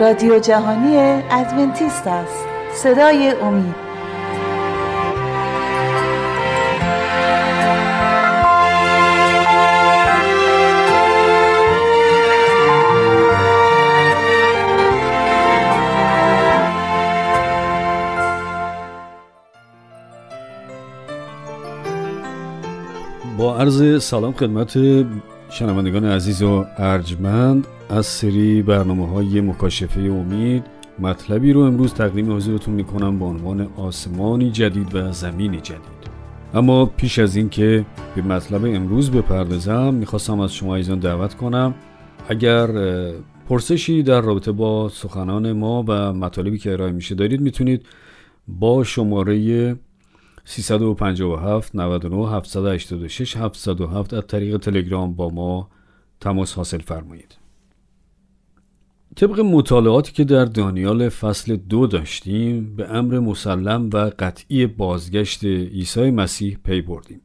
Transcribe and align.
رادیو 0.00 0.38
جهانی 0.38 0.96
ادونتیست 1.30 2.06
است. 2.06 2.44
صدای 2.74 3.30
امید. 3.42 3.74
با 23.38 23.58
عرض 23.58 24.04
سلام 24.04 24.32
خدمت 24.32 24.78
شنوندگان 25.50 26.04
عزیز 26.04 26.42
و 26.42 26.64
ارجمند. 26.78 27.66
از 27.88 28.06
سری 28.06 28.62
برنامه 28.62 29.08
های 29.08 29.40
مکاشفه 29.40 30.00
امید 30.00 30.64
مطلبی 30.98 31.52
رو 31.52 31.60
امروز 31.60 31.94
تقدیم 31.94 32.36
حضورتون 32.36 32.74
می‌کنم 32.74 33.18
با 33.18 33.26
عنوان 33.26 33.68
آسمانی 33.76 34.50
جدید 34.50 34.94
و 34.94 35.12
زمینی 35.12 35.60
جدید. 35.60 36.16
اما 36.54 36.86
پیش 36.86 37.18
از 37.18 37.36
اینکه 37.36 37.86
به 38.14 38.22
مطلب 38.22 38.64
امروز 38.64 39.10
بپردازم 39.10 39.94
می‌خواستم 39.94 40.40
از 40.40 40.54
شما 40.54 40.76
ایزان 40.76 40.98
دعوت 40.98 41.34
کنم. 41.34 41.74
اگر 42.28 42.66
پرسشی 43.48 44.02
در 44.02 44.20
رابطه 44.20 44.52
با 44.52 44.88
سخنان 44.88 45.52
ما 45.52 45.84
و 45.88 46.12
مطالبی 46.12 46.58
که 46.58 46.72
ارائه 46.72 46.92
میشه 46.92 47.14
دارید 47.14 47.40
می‌تونید 47.40 47.86
با 48.48 48.84
شماره 48.84 49.76
357 50.44 51.74
99 51.74 52.30
786 52.30 53.36
707 53.36 54.14
از 54.14 54.26
طریق 54.26 54.56
تلگرام 54.56 55.14
با 55.14 55.28
ما 55.28 55.68
تماس 56.20 56.54
حاصل 56.54 56.78
فرمایید. 56.78 57.45
طبق 59.16 59.40
مطالعاتی 59.40 60.12
که 60.12 60.24
در 60.24 60.44
دانیال 60.44 61.08
فصل 61.08 61.56
دو 61.56 61.86
داشتیم 61.86 62.76
به 62.76 62.90
امر 62.90 63.18
مسلم 63.18 63.90
و 63.92 64.10
قطعی 64.18 64.66
بازگشت 64.66 65.44
عیسی 65.44 66.10
مسیح 66.10 66.58
پی 66.64 66.80
بردیم. 66.80 67.20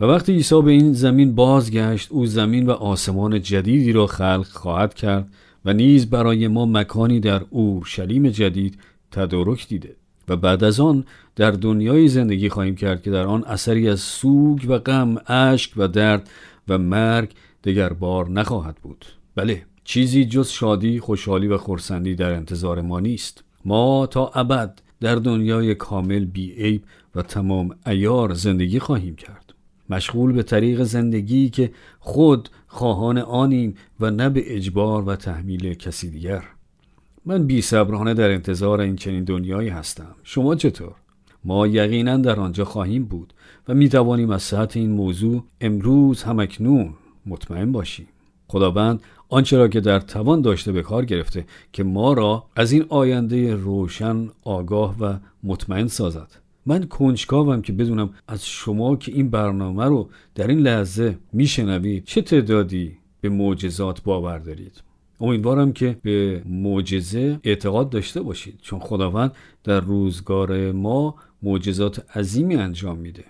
و 0.00 0.04
وقتی 0.04 0.32
عیسی 0.32 0.62
به 0.62 0.70
این 0.70 0.92
زمین 0.92 1.34
بازگشت 1.34 2.12
او 2.12 2.26
زمین 2.26 2.66
و 2.66 2.70
آسمان 2.70 3.42
جدیدی 3.42 3.92
را 3.92 4.06
خلق 4.06 4.46
خواهد 4.46 4.94
کرد 4.94 5.28
و 5.64 5.72
نیز 5.72 6.10
برای 6.10 6.48
ما 6.48 6.66
مکانی 6.66 7.20
در 7.20 7.42
اورشلیم 7.50 8.28
جدید 8.28 8.78
تدارک 9.10 9.68
دیده. 9.68 9.96
و 10.28 10.36
بعد 10.36 10.64
از 10.64 10.80
آن 10.80 11.04
در 11.36 11.50
دنیای 11.50 12.08
زندگی 12.08 12.48
خواهیم 12.48 12.76
کرد 12.76 13.02
که 13.02 13.10
در 13.10 13.26
آن 13.26 13.44
اثری 13.44 13.88
از 13.88 14.00
سوگ 14.00 14.64
و 14.68 14.78
غم 14.78 15.16
اشک 15.26 15.72
و 15.76 15.88
درد 15.88 16.30
و 16.68 16.78
مرگ 16.78 17.30
دگر 17.64 17.92
بار 17.92 18.30
نخواهد 18.30 18.76
بود. 18.76 19.04
بله 19.34 19.67
چیزی 19.90 20.24
جز 20.24 20.48
شادی 20.48 21.00
خوشحالی 21.00 21.46
و 21.46 21.58
خورسندی 21.58 22.14
در 22.14 22.32
انتظار 22.32 22.80
ما 22.80 23.00
نیست. 23.00 23.44
ما 23.64 24.06
تا 24.06 24.30
ابد 24.34 24.80
در 25.00 25.14
دنیای 25.14 25.74
کامل 25.74 26.24
بی 26.24 26.52
عیب 26.52 26.82
و 27.14 27.22
تمام 27.22 27.76
ایار 27.86 28.34
زندگی 28.34 28.78
خواهیم 28.78 29.16
کرد. 29.16 29.54
مشغول 29.90 30.32
به 30.32 30.42
طریق 30.42 30.82
زندگی 30.82 31.50
که 31.50 31.70
خود 31.98 32.48
خواهان 32.66 33.18
آنیم 33.18 33.74
و 34.00 34.10
نه 34.10 34.28
به 34.28 34.56
اجبار 34.56 35.02
و 35.02 35.16
تحمیل 35.16 35.74
کسی 35.74 36.10
دیگر. 36.10 36.44
من 37.26 37.46
بی 37.46 37.62
صبرانه 37.62 38.14
در 38.14 38.30
انتظار 38.30 38.80
این 38.80 38.96
چنین 38.96 39.24
دنیایی 39.24 39.68
هستم. 39.68 40.14
شما 40.22 40.54
چطور؟ 40.54 40.94
ما 41.44 41.66
یقینا 41.66 42.16
در 42.16 42.40
آنجا 42.40 42.64
خواهیم 42.64 43.04
بود 43.04 43.34
و 43.68 43.74
می 43.74 43.88
توانیم 43.88 44.30
از 44.30 44.42
صحت 44.42 44.76
این 44.76 44.90
موضوع 44.90 45.44
امروز 45.60 46.22
همکنون 46.22 46.94
مطمئن 47.26 47.72
باشیم. 47.72 48.06
خداوند 48.48 49.00
آنچه 49.28 49.58
را 49.58 49.68
که 49.68 49.80
در 49.80 50.00
توان 50.00 50.40
داشته 50.40 50.72
به 50.72 50.82
کار 50.82 51.04
گرفته 51.04 51.46
که 51.72 51.84
ما 51.84 52.12
را 52.12 52.44
از 52.56 52.72
این 52.72 52.86
آینده 52.88 53.54
روشن 53.54 54.28
آگاه 54.42 54.96
و 55.00 55.14
مطمئن 55.42 55.86
سازد. 55.86 56.28
من 56.66 56.84
کنجکاوم 56.84 57.62
که 57.62 57.72
بدونم 57.72 58.10
از 58.28 58.46
شما 58.46 58.96
که 58.96 59.12
این 59.12 59.30
برنامه 59.30 59.84
رو 59.84 60.08
در 60.34 60.46
این 60.46 60.58
لحظه 60.58 61.18
میشنوید 61.32 62.04
چه 62.04 62.22
تعدادی 62.22 62.96
به 63.20 63.28
معجزات 63.28 64.02
باور 64.02 64.38
دارید. 64.38 64.82
امیدوارم 65.20 65.72
که 65.72 65.96
به 66.02 66.42
معجزه 66.46 67.40
اعتقاد 67.44 67.90
داشته 67.90 68.22
باشید 68.22 68.58
چون 68.62 68.78
خداوند 68.78 69.32
در 69.64 69.80
روزگار 69.80 70.72
ما 70.72 71.14
معجزات 71.42 72.16
عظیمی 72.16 72.56
انجام 72.56 72.98
میده. 72.98 73.24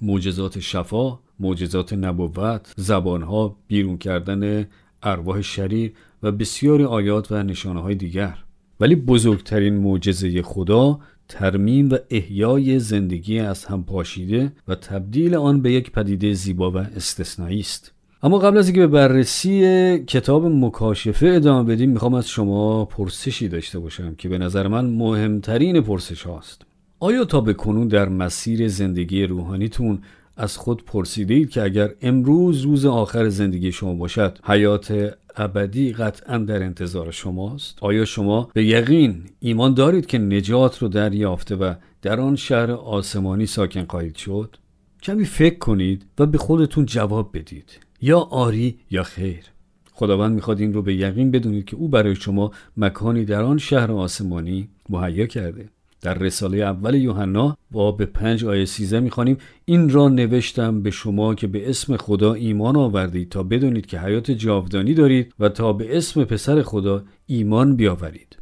معجزات 0.00 0.60
شفا 0.60 1.18
معجزات 1.40 1.92
نبوت 1.92 2.72
زبانها 2.76 3.56
بیرون 3.68 3.98
کردن 3.98 4.66
ارواح 5.02 5.40
شریر 5.40 5.92
و 6.22 6.32
بسیاری 6.32 6.84
آیات 6.84 7.32
و 7.32 7.42
نشانه 7.42 7.82
های 7.82 7.94
دیگر. 7.94 8.38
ولی 8.80 8.96
بزرگترین 8.96 9.74
معجزه 9.74 10.42
خدا 10.42 11.00
ترمیم 11.28 11.90
و 11.90 11.96
احیای 12.10 12.78
زندگی 12.78 13.38
از 13.38 13.64
هم 13.64 13.84
پاشیده 13.84 14.52
و 14.68 14.74
تبدیل 14.74 15.34
آن 15.34 15.62
به 15.62 15.72
یک 15.72 15.90
پدیده 15.90 16.32
زیبا 16.32 16.70
و 16.70 16.76
استثنایی 16.76 17.60
است. 17.60 17.92
اما 18.22 18.38
قبل 18.38 18.58
از 18.58 18.66
اینکه 18.66 18.80
به 18.80 18.86
بررسی 18.86 19.98
کتاب 19.98 20.46
مکاشفه 20.46 21.26
ادامه 21.26 21.74
بدیم 21.74 21.90
می‌خوام 21.90 22.14
از 22.14 22.28
شما 22.28 22.84
پرسشی 22.84 23.48
داشته 23.48 23.78
باشم 23.78 24.14
که 24.14 24.28
به 24.28 24.38
نظر 24.38 24.68
من 24.68 24.84
مهمترین 24.84 25.80
پرسش 25.80 26.22
هاست 26.22 26.62
آیا 27.00 27.24
تا 27.24 27.40
به 27.40 27.54
کنون 27.54 27.88
در 27.88 28.08
مسیر 28.08 28.68
زندگی 28.68 29.24
روحانیتون 29.24 29.98
از 30.36 30.56
خود 30.56 30.84
پرسیدید 30.84 31.50
که 31.50 31.62
اگر 31.62 31.94
امروز 32.02 32.60
روز 32.60 32.86
آخر 32.86 33.28
زندگی 33.28 33.72
شما 33.72 33.94
باشد 33.94 34.38
حیات 34.44 35.14
ابدی 35.36 35.92
قطعا 35.92 36.38
در 36.38 36.62
انتظار 36.62 37.10
شماست؟ 37.10 37.78
آیا 37.80 38.04
شما 38.04 38.50
به 38.54 38.64
یقین 38.64 39.24
ایمان 39.40 39.74
دارید 39.74 40.06
که 40.06 40.18
نجات 40.18 40.78
رو 40.78 40.88
دریافته 40.88 41.56
و 41.56 41.74
در 42.02 42.20
آن 42.20 42.36
شهر 42.36 42.70
آسمانی 42.70 43.46
ساکن 43.46 43.84
خواهید 43.84 44.16
شد؟ 44.16 44.56
کمی 45.02 45.24
فکر 45.24 45.58
کنید 45.58 46.06
و 46.18 46.26
به 46.26 46.38
خودتون 46.38 46.86
جواب 46.86 47.30
بدید 47.38 47.80
یا 48.00 48.18
آری 48.18 48.78
یا 48.90 49.02
خیر. 49.02 49.44
خداوند 49.92 50.34
می‌خواد 50.34 50.60
این 50.60 50.74
رو 50.74 50.82
به 50.82 50.94
یقین 50.94 51.30
بدونید 51.30 51.64
که 51.64 51.76
او 51.76 51.88
برای 51.88 52.14
شما 52.14 52.50
مکانی 52.76 53.24
در 53.24 53.42
آن 53.42 53.58
شهر 53.58 53.92
آسمانی 53.92 54.68
مهیا 54.88 55.26
کرده. 55.26 55.68
در 56.02 56.14
رساله 56.14 56.58
اول 56.58 56.94
یوحنا 56.94 57.56
به 57.98 58.06
پنج 58.06 58.44
آیه 58.44 58.64
سیزه 58.64 59.00
می‌خوانیم. 59.00 59.38
این 59.64 59.90
را 59.90 60.08
نوشتم 60.08 60.82
به 60.82 60.90
شما 60.90 61.34
که 61.34 61.46
به 61.46 61.70
اسم 61.70 61.96
خدا 61.96 62.34
ایمان 62.34 62.76
آوردید 62.76 63.28
تا 63.28 63.42
بدونید 63.42 63.86
که 63.86 64.00
حیات 64.00 64.30
جاودانی 64.30 64.94
دارید 64.94 65.34
و 65.40 65.48
تا 65.48 65.72
به 65.72 65.96
اسم 65.96 66.24
پسر 66.24 66.62
خدا 66.62 67.02
ایمان 67.26 67.76
بیاورید. 67.76 68.36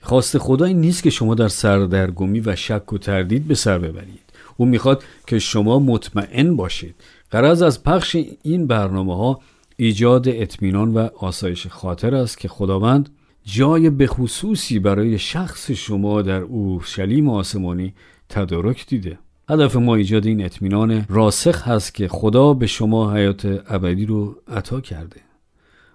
خواست 0.00 0.38
خدا 0.38 0.64
این 0.64 0.80
نیست 0.80 1.02
که 1.02 1.10
شما 1.10 1.34
در 1.34 1.48
سردرگمی 1.48 2.40
و 2.40 2.56
شک 2.56 2.92
و 2.92 2.98
تردید 2.98 3.48
به 3.48 3.54
سر 3.54 3.78
ببرید. 3.78 4.20
او 4.56 4.66
می‌خواد 4.66 5.04
که 5.26 5.38
شما 5.38 5.78
مطمئن 5.78 6.56
باشید. 6.56 6.94
قرض 7.30 7.62
از 7.62 7.84
پخش 7.84 8.16
این 8.42 8.66
برنامه 8.66 9.16
ها 9.16 9.40
ایجاد 9.76 10.28
اطمینان 10.28 10.94
و 10.94 11.08
آسایش 11.18 11.66
خاطر 11.66 12.14
است 12.14 12.38
که 12.38 12.48
خداوند 12.48 13.08
جای 13.48 13.90
بخصوصی 13.90 14.78
برای 14.78 15.18
شخص 15.18 15.70
شما 15.70 16.22
در 16.22 16.40
اورشلیم 16.40 17.28
آسمانی 17.28 17.94
تدارک 18.28 18.86
دیده. 18.86 19.18
هدف 19.48 19.76
ما 19.76 19.94
ایجاد 19.94 20.26
این 20.26 20.44
اطمینان 20.44 21.06
راسخ 21.08 21.68
هست 21.68 21.94
که 21.94 22.08
خدا 22.08 22.54
به 22.54 22.66
شما 22.66 23.14
حیات 23.14 23.64
ابدی 23.68 24.06
رو 24.06 24.36
عطا 24.48 24.80
کرده. 24.80 25.20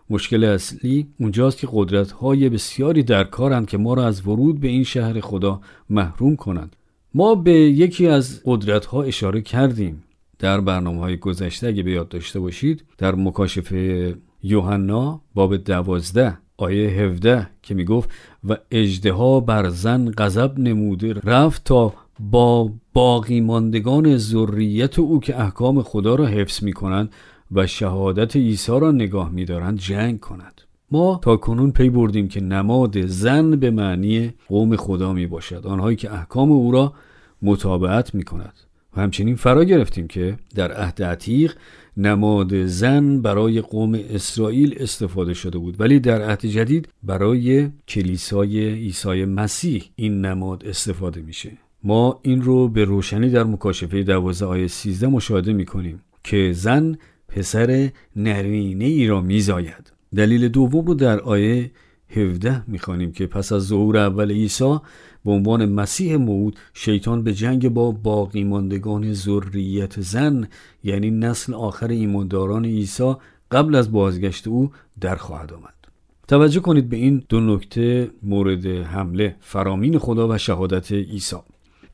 مشکل 0.09 0.43
اصلی 0.43 1.07
اونجاست 1.19 1.57
که 1.57 1.67
قدرت 1.71 2.11
های 2.11 2.49
بسیاری 2.49 3.03
در 3.03 3.23
کارند 3.23 3.67
که 3.67 3.77
ما 3.77 3.93
را 3.93 4.07
از 4.07 4.27
ورود 4.27 4.59
به 4.59 4.67
این 4.67 4.83
شهر 4.83 5.19
خدا 5.19 5.61
محروم 5.89 6.35
کنند. 6.35 6.75
ما 7.13 7.35
به 7.35 7.53
یکی 7.53 8.07
از 8.07 8.41
قدرت 8.45 8.85
ها 8.85 9.03
اشاره 9.03 9.41
کردیم. 9.41 10.03
در 10.39 10.61
برنامه 10.61 10.99
های 10.99 11.17
گذشته 11.17 11.67
اگه 11.67 11.83
به 11.83 11.91
یاد 11.91 12.09
داشته 12.09 12.39
باشید 12.39 12.83
در 12.97 13.15
مکاشفه 13.15 14.15
یوحنا 14.43 15.21
باب 15.33 15.57
دوازده 15.57 16.37
آیه 16.61 16.89
17 16.89 17.47
که 17.61 17.73
می‌گفت 17.73 18.09
و 18.43 18.57
اجدها 18.71 19.39
بر 19.39 19.69
زن 19.69 20.11
غضب 20.17 20.59
نموده 20.59 21.13
رفت 21.13 21.63
تا 21.63 21.93
با 22.19 22.71
باقی 22.93 23.41
ماندگان 23.41 24.17
ذریت 24.17 24.99
او 24.99 25.19
که 25.19 25.41
احکام 25.41 25.81
خدا 25.81 26.15
را 26.15 26.25
حفظ 26.25 26.63
می 26.63 26.73
کنند 26.73 27.09
و 27.51 27.67
شهادت 27.67 28.35
عیسی 28.35 28.79
را 28.79 28.91
نگاه 28.91 29.29
می 29.29 29.45
دارند 29.45 29.79
جنگ 29.79 30.19
کند. 30.19 30.61
ما 30.91 31.19
تا 31.23 31.37
کنون 31.37 31.71
پی 31.71 31.89
بردیم 31.89 32.27
که 32.27 32.41
نماد 32.41 33.05
زن 33.05 33.51
به 33.51 33.71
معنی 33.71 34.33
قوم 34.47 34.75
خدا 34.75 35.13
می 35.13 35.27
باشد 35.27 35.67
آنهایی 35.67 35.95
که 35.95 36.13
احکام 36.13 36.51
او 36.51 36.71
را 36.71 36.93
مطابقت 37.41 38.15
می 38.15 38.23
کند 38.23 38.53
و 38.97 39.01
همچنین 39.01 39.35
فرا 39.35 39.63
گرفتیم 39.63 40.07
که 40.07 40.37
در 40.55 40.71
عهد 40.71 41.03
عتیق 41.03 41.55
نماد 41.97 42.65
زن 42.65 43.21
برای 43.21 43.61
قوم 43.61 43.99
اسرائیل 44.09 44.75
استفاده 44.79 45.33
شده 45.33 45.57
بود. 45.57 45.79
ولی 45.79 45.99
در 45.99 46.21
عهد 46.21 46.45
جدید 46.45 46.89
برای 47.03 47.69
کلیسای 47.87 48.73
عیسی 48.73 49.25
مسیح 49.25 49.83
این 49.95 50.25
نماد 50.25 50.65
استفاده 50.65 51.21
میشه. 51.21 51.51
ما 51.83 52.19
این 52.21 52.41
رو 52.41 52.67
به 52.67 52.83
روشنی 52.83 53.29
در 53.29 53.43
مکاشفه 53.43 54.03
12 54.03 54.45
آیه 54.45 54.67
13 54.67 55.07
مشاهده 55.07 55.53
می‌کنیم 55.53 56.01
که 56.23 56.51
زن 56.53 56.97
پسر 57.27 57.89
نرینه 58.15 58.85
ای 58.85 59.07
را 59.07 59.21
میزاید. 59.21 59.93
دلیل 60.15 60.47
دوم 60.47 60.85
رو 60.85 60.93
در 60.93 61.19
آیه 61.19 61.71
17 62.09 62.63
می‌خوانیم 62.67 63.11
که 63.11 63.27
پس 63.27 63.51
از 63.51 63.67
ظهور 63.67 63.97
اول 63.97 64.31
عیسی 64.31 64.77
به 65.25 65.31
عنوان 65.31 65.65
مسیح 65.65 66.15
موعود 66.15 66.59
شیطان 66.73 67.23
به 67.23 67.33
جنگ 67.33 67.69
با 67.69 67.91
باقی 67.91 68.43
ماندگان 68.43 69.13
ذریت 69.13 70.01
زن 70.01 70.47
یعنی 70.83 71.11
نسل 71.11 71.53
آخر 71.53 71.87
ایمانداران 71.87 72.65
عیسی 72.65 73.13
قبل 73.51 73.75
از 73.75 73.91
بازگشت 73.91 74.47
او 74.47 74.71
در 75.01 75.15
خواهد 75.15 75.53
آمد. 75.53 75.73
توجه 76.27 76.59
کنید 76.59 76.89
به 76.89 76.97
این 76.97 77.23
دو 77.29 77.39
نکته 77.39 78.11
مورد 78.23 78.65
حمله 78.65 79.35
فرامین 79.39 79.97
خدا 79.97 80.27
و 80.27 80.37
شهادت 80.37 80.91
عیسی. 80.91 81.35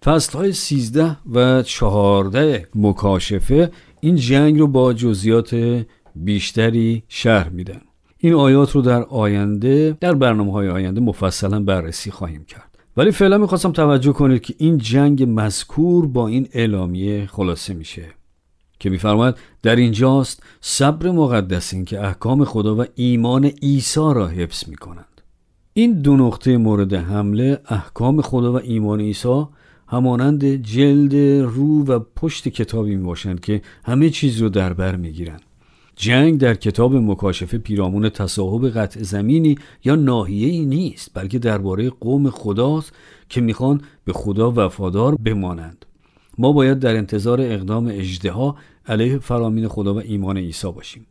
فصل 0.05 0.37
های 0.37 0.51
13 0.51 1.17
و 1.33 1.63
14 1.63 2.67
مکاشفه 2.75 3.71
این 4.01 4.15
جنگ 4.15 4.59
رو 4.59 4.67
با 4.67 4.93
جزیات 4.93 5.83
بیشتری 6.15 7.03
شهر 7.07 7.49
میدن. 7.49 7.81
این 8.17 8.33
آیات 8.33 8.71
رو 8.71 8.81
در 8.81 9.03
آینده 9.03 9.97
در 9.99 10.13
برنامه 10.13 10.51
های 10.51 10.69
آینده 10.69 11.01
مفصلا 11.01 11.59
بررسی 11.59 12.11
خواهیم 12.11 12.45
کرد. 12.45 12.76
ولی 12.97 13.11
فعلا 13.11 13.37
می‌خواستم 13.37 13.71
توجه 13.71 14.11
کنید 14.11 14.41
که 14.41 14.55
این 14.57 14.77
جنگ 14.77 15.25
مذکور 15.27 16.07
با 16.07 16.27
این 16.27 16.47
اعلامیه 16.53 17.25
خلاصه 17.25 17.73
میشه 17.73 18.05
که 18.79 18.89
میفرماید 18.89 19.35
در 19.63 19.75
اینجاست 19.75 20.43
صبر 20.61 21.11
مقدس 21.11 21.73
این 21.73 21.85
که 21.85 22.03
احکام 22.03 22.45
خدا 22.45 22.75
و 22.75 22.85
ایمان 22.95 23.45
عیسی 23.45 23.99
را 23.99 24.27
حفظ 24.27 24.69
می‌کنند 24.69 25.21
این 25.73 26.01
دو 26.01 26.17
نقطه 26.17 26.57
مورد 26.57 26.93
حمله 26.93 27.59
احکام 27.69 28.21
خدا 28.21 28.53
و 28.53 28.55
ایمان 28.55 29.01
عیسی 29.01 29.45
همانند 29.87 30.45
جلد 30.45 31.15
رو 31.43 31.83
و 31.85 31.99
پشت 32.15 32.47
کتابی 32.47 32.95
می 32.95 33.03
باشند 33.03 33.39
که 33.39 33.61
همه 33.85 34.09
چیز 34.09 34.41
رو 34.41 34.49
در 34.49 34.73
بر 34.73 34.95
می 34.95 35.11
گیرند. 35.11 35.46
جنگ 35.97 36.37
در 36.39 36.53
کتاب 36.53 36.95
مکاشفه 36.95 37.57
پیرامون 37.57 38.09
تصاحب 38.09 38.69
قطع 38.69 39.03
زمینی 39.03 39.55
یا 39.83 39.95
ناحیه‌ای 39.95 40.65
نیست 40.65 41.11
بلکه 41.13 41.39
درباره 41.39 41.89
قوم 41.89 42.29
خداست 42.29 42.93
که 43.29 43.41
می‌خوان 43.41 43.81
به 44.05 44.13
خدا 44.13 44.53
وفادار 44.55 45.15
بمانند. 45.15 45.85
ما 46.37 46.51
باید 46.51 46.79
در 46.79 46.95
انتظار 46.95 47.41
اقدام 47.41 47.87
اجدها 47.87 48.55
علیه 48.87 49.19
فرامین 49.19 49.67
خدا 49.67 49.93
و 49.93 49.97
ایمان 49.97 50.37
عیسی 50.37 50.71
باشیم. 50.71 51.05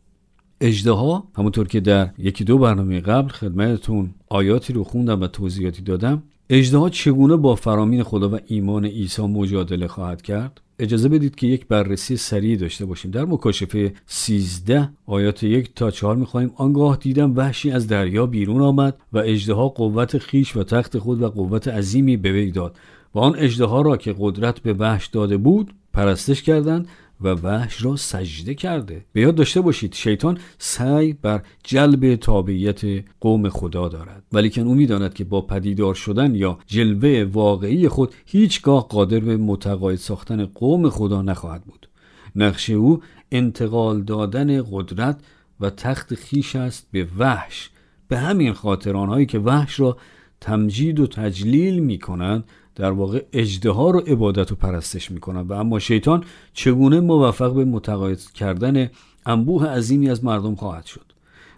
اجدها 0.61 1.27
همونطور 1.35 1.67
که 1.67 1.79
در 1.79 2.09
یکی 2.17 2.43
دو 2.43 2.57
برنامه 2.57 2.99
قبل 2.99 3.29
خدمتتون 3.29 4.13
آیاتی 4.29 4.73
رو 4.73 4.83
خوندم 4.83 5.21
و 5.21 5.27
توضیحاتی 5.27 5.81
دادم 5.81 6.23
اجدها 6.49 6.89
چگونه 6.89 7.35
با 7.35 7.55
فرامین 7.55 8.03
خدا 8.03 8.29
و 8.29 8.39
ایمان 8.47 8.85
عیسی 8.85 9.21
مجادله 9.21 9.87
خواهد 9.87 10.21
کرد؟ 10.21 10.61
اجازه 10.79 11.09
بدید 11.09 11.35
که 11.35 11.47
یک 11.47 11.67
بررسی 11.67 12.17
سریع 12.17 12.57
داشته 12.57 12.85
باشیم. 12.85 13.11
در 13.11 13.25
مکاشفه 13.25 13.93
13 14.05 14.89
آیات 15.05 15.43
یک 15.43 15.75
تا 15.75 15.91
4 15.91 16.15
می‌خواهیم 16.15 16.51
آنگاه 16.55 16.97
دیدم 16.97 17.35
وحشی 17.35 17.71
از 17.71 17.87
دریا 17.87 18.25
بیرون 18.25 18.61
آمد 18.61 18.97
و 19.13 19.17
اجدها 19.17 19.69
قوت 19.69 20.17
خیش 20.17 20.55
و 20.55 20.63
تخت 20.63 20.97
خود 20.97 21.21
و 21.21 21.29
قوت 21.29 21.67
عظیمی 21.67 22.17
به 22.17 22.31
وی 22.31 22.51
داد 22.51 22.75
و 23.15 23.19
آن 23.19 23.35
اجدها 23.37 23.81
را 23.81 23.97
که 23.97 24.15
قدرت 24.19 24.59
به 24.59 24.73
وحش 24.73 25.07
داده 25.07 25.37
بود 25.37 25.73
پرستش 25.93 26.43
کردند 26.43 26.87
و 27.21 27.27
وحش 27.27 27.85
را 27.85 27.95
سجده 27.95 28.53
کرده. 28.53 29.05
به 29.13 29.21
یاد 29.21 29.35
داشته 29.35 29.61
باشید 29.61 29.93
شیطان 29.93 30.37
سعی 30.57 31.13
بر 31.13 31.41
جلب 31.63 32.15
تابعیت 32.15 32.81
قوم 33.21 33.49
خدا 33.49 33.87
دارد. 33.87 34.23
ولیکن 34.33 34.61
او 34.61 34.75
می‌داند 34.75 35.13
که 35.13 35.23
با 35.23 35.41
پدیدار 35.41 35.95
شدن 35.95 36.35
یا 36.35 36.59
جلوه 36.67 37.29
واقعی 37.33 37.87
خود 37.87 38.15
هیچگاه 38.25 38.87
قادر 38.87 39.19
به 39.19 39.37
متقاعد 39.37 39.95
ساختن 39.95 40.45
قوم 40.45 40.89
خدا 40.89 41.21
نخواهد 41.21 41.63
بود. 41.63 41.89
نقشه 42.35 42.73
او 42.73 43.01
انتقال 43.31 44.01
دادن 44.01 44.63
قدرت 44.71 45.19
و 45.59 45.69
تخت 45.69 46.15
خیش 46.15 46.55
است 46.55 46.87
به 46.91 47.07
وحش. 47.17 47.69
به 48.07 48.17
همین 48.17 48.53
خاطر 48.53 48.97
آنهایی 48.97 49.25
که 49.25 49.39
وحش 49.39 49.79
را 49.79 49.97
تمجید 50.41 50.99
و 50.99 51.07
تجلیل 51.07 51.79
می 51.79 51.99
کنند 51.99 52.43
در 52.77 52.91
واقع 52.91 53.23
اجده 53.33 53.69
رو 53.69 53.99
عبادت 54.07 54.51
و 54.51 54.55
پرستش 54.55 55.11
می‌کنن. 55.11 55.41
و 55.41 55.53
اما 55.53 55.79
شیطان 55.79 56.23
چگونه 56.53 56.99
موفق 56.99 57.53
به 57.53 57.65
متقاعد 57.65 58.19
کردن 58.19 58.89
انبوه 59.25 59.67
عظیمی 59.67 60.09
از 60.09 60.23
مردم 60.23 60.55
خواهد 60.55 60.85
شد؟ 60.85 61.05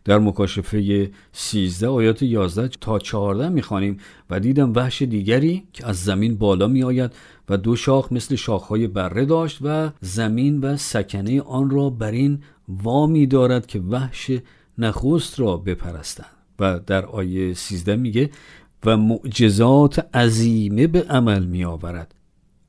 در 0.06 0.19
مکاشفه 0.19 1.12
13 1.31 1.88
آیات 1.88 2.24
11 2.24 2.68
تا 2.68 3.00
14 3.00 3.50
می‌خوانیم 3.50 3.98
و 4.30 4.39
دیدم 4.39 4.74
وحش 4.75 5.01
دیگری 5.01 5.63
که 5.74 5.88
از 5.88 6.04
زمین 6.04 6.36
بالا 6.36 6.68
می 6.68 6.83
آید 6.83 7.12
و 7.50 7.57
دو 7.57 7.75
شاخ 7.75 8.12
مثل 8.12 8.36
شاخهای 8.36 8.88
بره 8.88 9.25
داشت 9.25 9.60
و 9.62 9.92
زمین 10.01 10.62
و 10.62 10.77
سکنه 10.77 11.42
آن 11.42 11.69
را 11.69 11.89
بر 11.89 12.12
این 12.12 12.39
وامی 12.68 13.27
دارد 13.27 13.66
که 13.66 13.80
وحش 13.80 14.31
نخست 14.77 15.39
را 15.39 15.57
بپرستند. 15.57 16.39
و 16.60 16.80
در 16.80 17.06
آیه 17.06 17.54
13 17.54 17.95
میگه 17.95 18.30
و 18.86 18.98
معجزات 18.98 20.16
عظیمه 20.16 20.88
به 20.88 21.04
عمل 21.04 21.46
می 21.46 21.66
آورد 21.66 22.16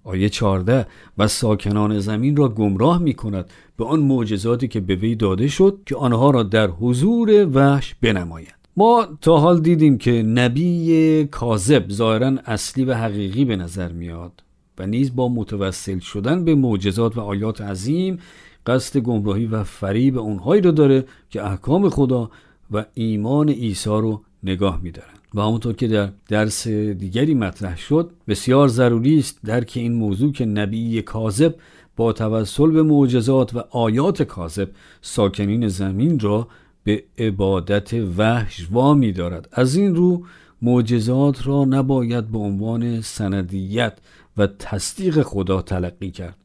آیه 0.04 0.28
14 0.28 0.86
و 1.18 1.28
ساکنان 1.28 1.98
زمین 1.98 2.36
را 2.36 2.48
گمراه 2.48 2.98
می 2.98 3.14
کند 3.14 3.50
به 3.76 3.84
آن 3.84 4.00
معجزاتی 4.00 4.68
که 4.68 4.80
به 4.80 4.94
وی 4.94 5.14
داده 5.14 5.48
شد 5.48 5.78
که 5.86 5.96
آنها 5.96 6.30
را 6.30 6.42
در 6.42 6.66
حضور 6.66 7.48
وحش 7.52 7.94
بنماید. 8.02 8.54
ما 8.76 9.08
تا 9.20 9.38
حال 9.38 9.60
دیدیم 9.60 9.98
که 9.98 10.22
نبی 10.22 11.28
کاذب 11.30 11.90
ظاهرا 11.90 12.32
اصلی 12.46 12.84
و 12.84 12.94
حقیقی 12.94 13.44
به 13.44 13.56
نظر 13.56 13.92
میاد 13.92 14.42
و 14.78 14.86
نیز 14.86 15.16
با 15.16 15.28
متوسل 15.28 15.98
شدن 15.98 16.44
به 16.44 16.54
معجزات 16.54 17.16
و 17.16 17.20
آیات 17.20 17.60
عظیم 17.60 18.18
قصد 18.66 19.00
گمراهی 19.00 19.46
و 19.46 19.64
فریب 19.64 20.18
اونهایی 20.18 20.62
رو 20.62 20.72
داره 20.72 21.04
که 21.30 21.46
احکام 21.46 21.88
خدا 21.88 22.30
و 22.70 22.84
ایمان 22.94 23.48
عیسی 23.48 23.90
رو 23.90 24.22
نگاه 24.42 24.80
میدارن. 24.82 25.14
و 25.34 25.40
همونطور 25.40 25.74
که 25.74 25.88
در 25.88 26.08
درس 26.28 26.68
دیگری 26.68 27.34
مطرح 27.34 27.78
شد 27.78 28.10
بسیار 28.28 28.68
ضروری 28.68 29.18
است 29.18 29.38
درک 29.44 29.72
این 29.74 29.92
موضوع 29.92 30.32
که 30.32 30.44
نبی 30.44 31.02
کاذب 31.02 31.54
با 31.96 32.12
توسل 32.12 32.70
به 32.70 32.82
معجزات 32.82 33.54
و 33.54 33.58
آیات 33.70 34.22
کاذب 34.22 34.68
ساکنین 35.02 35.68
زمین 35.68 36.20
را 36.20 36.48
به 36.84 37.04
عبادت 37.18 37.94
وحش 37.94 38.68
وامی 38.70 39.12
دارد. 39.12 39.48
از 39.52 39.76
این 39.76 39.94
رو 39.94 40.24
معجزات 40.62 41.46
را 41.46 41.64
نباید 41.64 42.28
به 42.28 42.38
عنوان 42.38 43.00
سندیت 43.00 43.98
و 44.36 44.46
تصدیق 44.46 45.22
خدا 45.22 45.62
تلقی 45.62 46.10
کرد. 46.10 46.36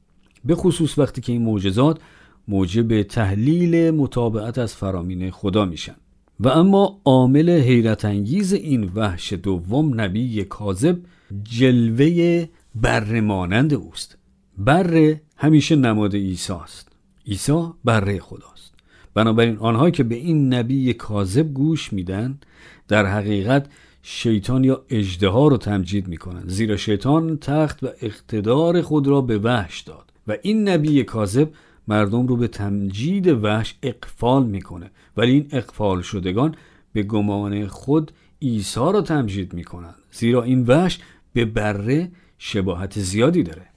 به 0.45 0.55
خصوص 0.55 0.97
وقتی 0.97 1.21
که 1.21 1.31
این 1.31 1.41
معجزات 1.41 1.99
موجب 2.47 3.03
تحلیل 3.03 3.91
مطابقت 3.91 4.57
از 4.57 4.75
فرامین 4.75 5.31
خدا 5.31 5.65
میشن. 5.65 5.95
و 6.39 6.47
اما 6.47 7.01
عامل 7.05 7.49
حیرت 7.49 8.05
انگیز 8.05 8.53
این 8.53 8.91
وحش 8.95 9.33
دوم 9.33 10.01
نبی 10.01 10.43
کاذب 10.43 10.99
جلوه 11.43 12.45
بره 12.75 13.21
مانند 13.21 13.73
اوست. 13.73 14.17
بره 14.57 15.21
همیشه 15.37 15.75
نماد 15.75 16.15
عیسی 16.15 16.53
است. 16.53 16.91
عیسی 17.27 17.67
بره 17.85 18.19
خداست. 18.19 18.73
بنابراین 19.13 19.57
آنها 19.57 19.89
که 19.89 20.03
به 20.03 20.15
این 20.15 20.53
نبی 20.53 20.93
کاذب 20.93 21.53
گوش 21.53 21.93
میدن 21.93 22.39
در 22.87 23.05
حقیقت 23.05 23.65
شیطان 24.01 24.63
یا 24.63 24.85
اجدها 24.89 25.47
رو 25.47 25.57
تمجید 25.57 26.07
می‌کنن. 26.07 26.43
زیرا 26.47 26.77
شیطان 26.77 27.37
تخت 27.37 27.83
و 27.83 27.87
اقتدار 28.01 28.81
خود 28.81 29.07
را 29.07 29.21
به 29.21 29.37
وحش 29.37 29.81
داد 29.81 30.13
و 30.27 30.37
این 30.41 30.69
نبی 30.69 31.03
کاذب 31.03 31.49
مردم 31.87 32.27
رو 32.27 32.35
به 32.35 32.47
تمجید 32.47 33.27
وحش 33.27 33.75
اقفال 33.83 34.45
می‌کنه. 34.45 34.91
ولی 35.17 35.31
این 35.31 35.47
اقفال 35.51 36.01
شدگان 36.01 36.55
به 36.93 37.03
گمان 37.03 37.67
خود 37.67 38.11
عیسی 38.41 38.79
را 38.79 39.01
تمجید 39.01 39.53
می‌کنند. 39.53 39.95
زیرا 40.11 40.43
این 40.43 40.65
وحش 40.65 40.99
به 41.33 41.45
بره 41.45 42.11
شباهت 42.37 42.99
زیادی 42.99 43.43
داره. 43.43 43.67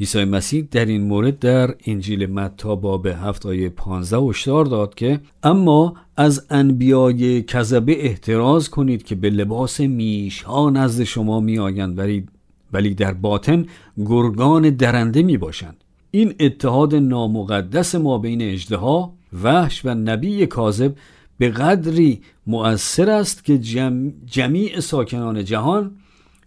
عیسی 0.00 0.24
مسیح 0.24 0.68
در 0.70 0.86
این 0.86 1.02
مورد 1.02 1.38
در 1.38 1.74
انجیل 1.86 2.26
متا 2.26 2.76
باب 2.76 3.06
هفت 3.06 3.46
آیه 3.46 3.68
15 3.68 4.16
هشدار 4.16 4.64
داد 4.64 4.94
که 4.94 5.20
اما 5.42 5.94
از 6.16 6.46
انبیای 6.50 7.42
کذبه 7.42 8.06
احتراز 8.06 8.70
کنید 8.70 9.02
که 9.02 9.14
به 9.14 9.30
لباس 9.30 9.80
میش 9.80 10.42
ها 10.42 10.70
نزد 10.70 11.04
شما 11.04 11.40
می 11.40 11.58
آیند 11.58 11.98
ولی, 11.98 12.26
ولی 12.72 12.94
در 12.94 13.12
باطن 13.12 13.66
گرگان 14.06 14.70
درنده 14.70 15.22
می 15.22 15.36
باشند 15.36 15.83
این 16.14 16.34
اتحاد 16.40 16.94
نامقدس 16.94 17.94
ما 17.94 18.18
بین 18.18 18.42
اجدها 18.42 19.12
وحش 19.42 19.84
و 19.84 19.94
نبی 19.94 20.46
کاذب 20.46 20.94
به 21.38 21.48
قدری 21.50 22.20
مؤثر 22.46 23.10
است 23.10 23.44
که 23.44 23.58
جم... 23.58 24.12
جمیع 24.26 24.80
ساکنان 24.80 25.44
جهان 25.44 25.96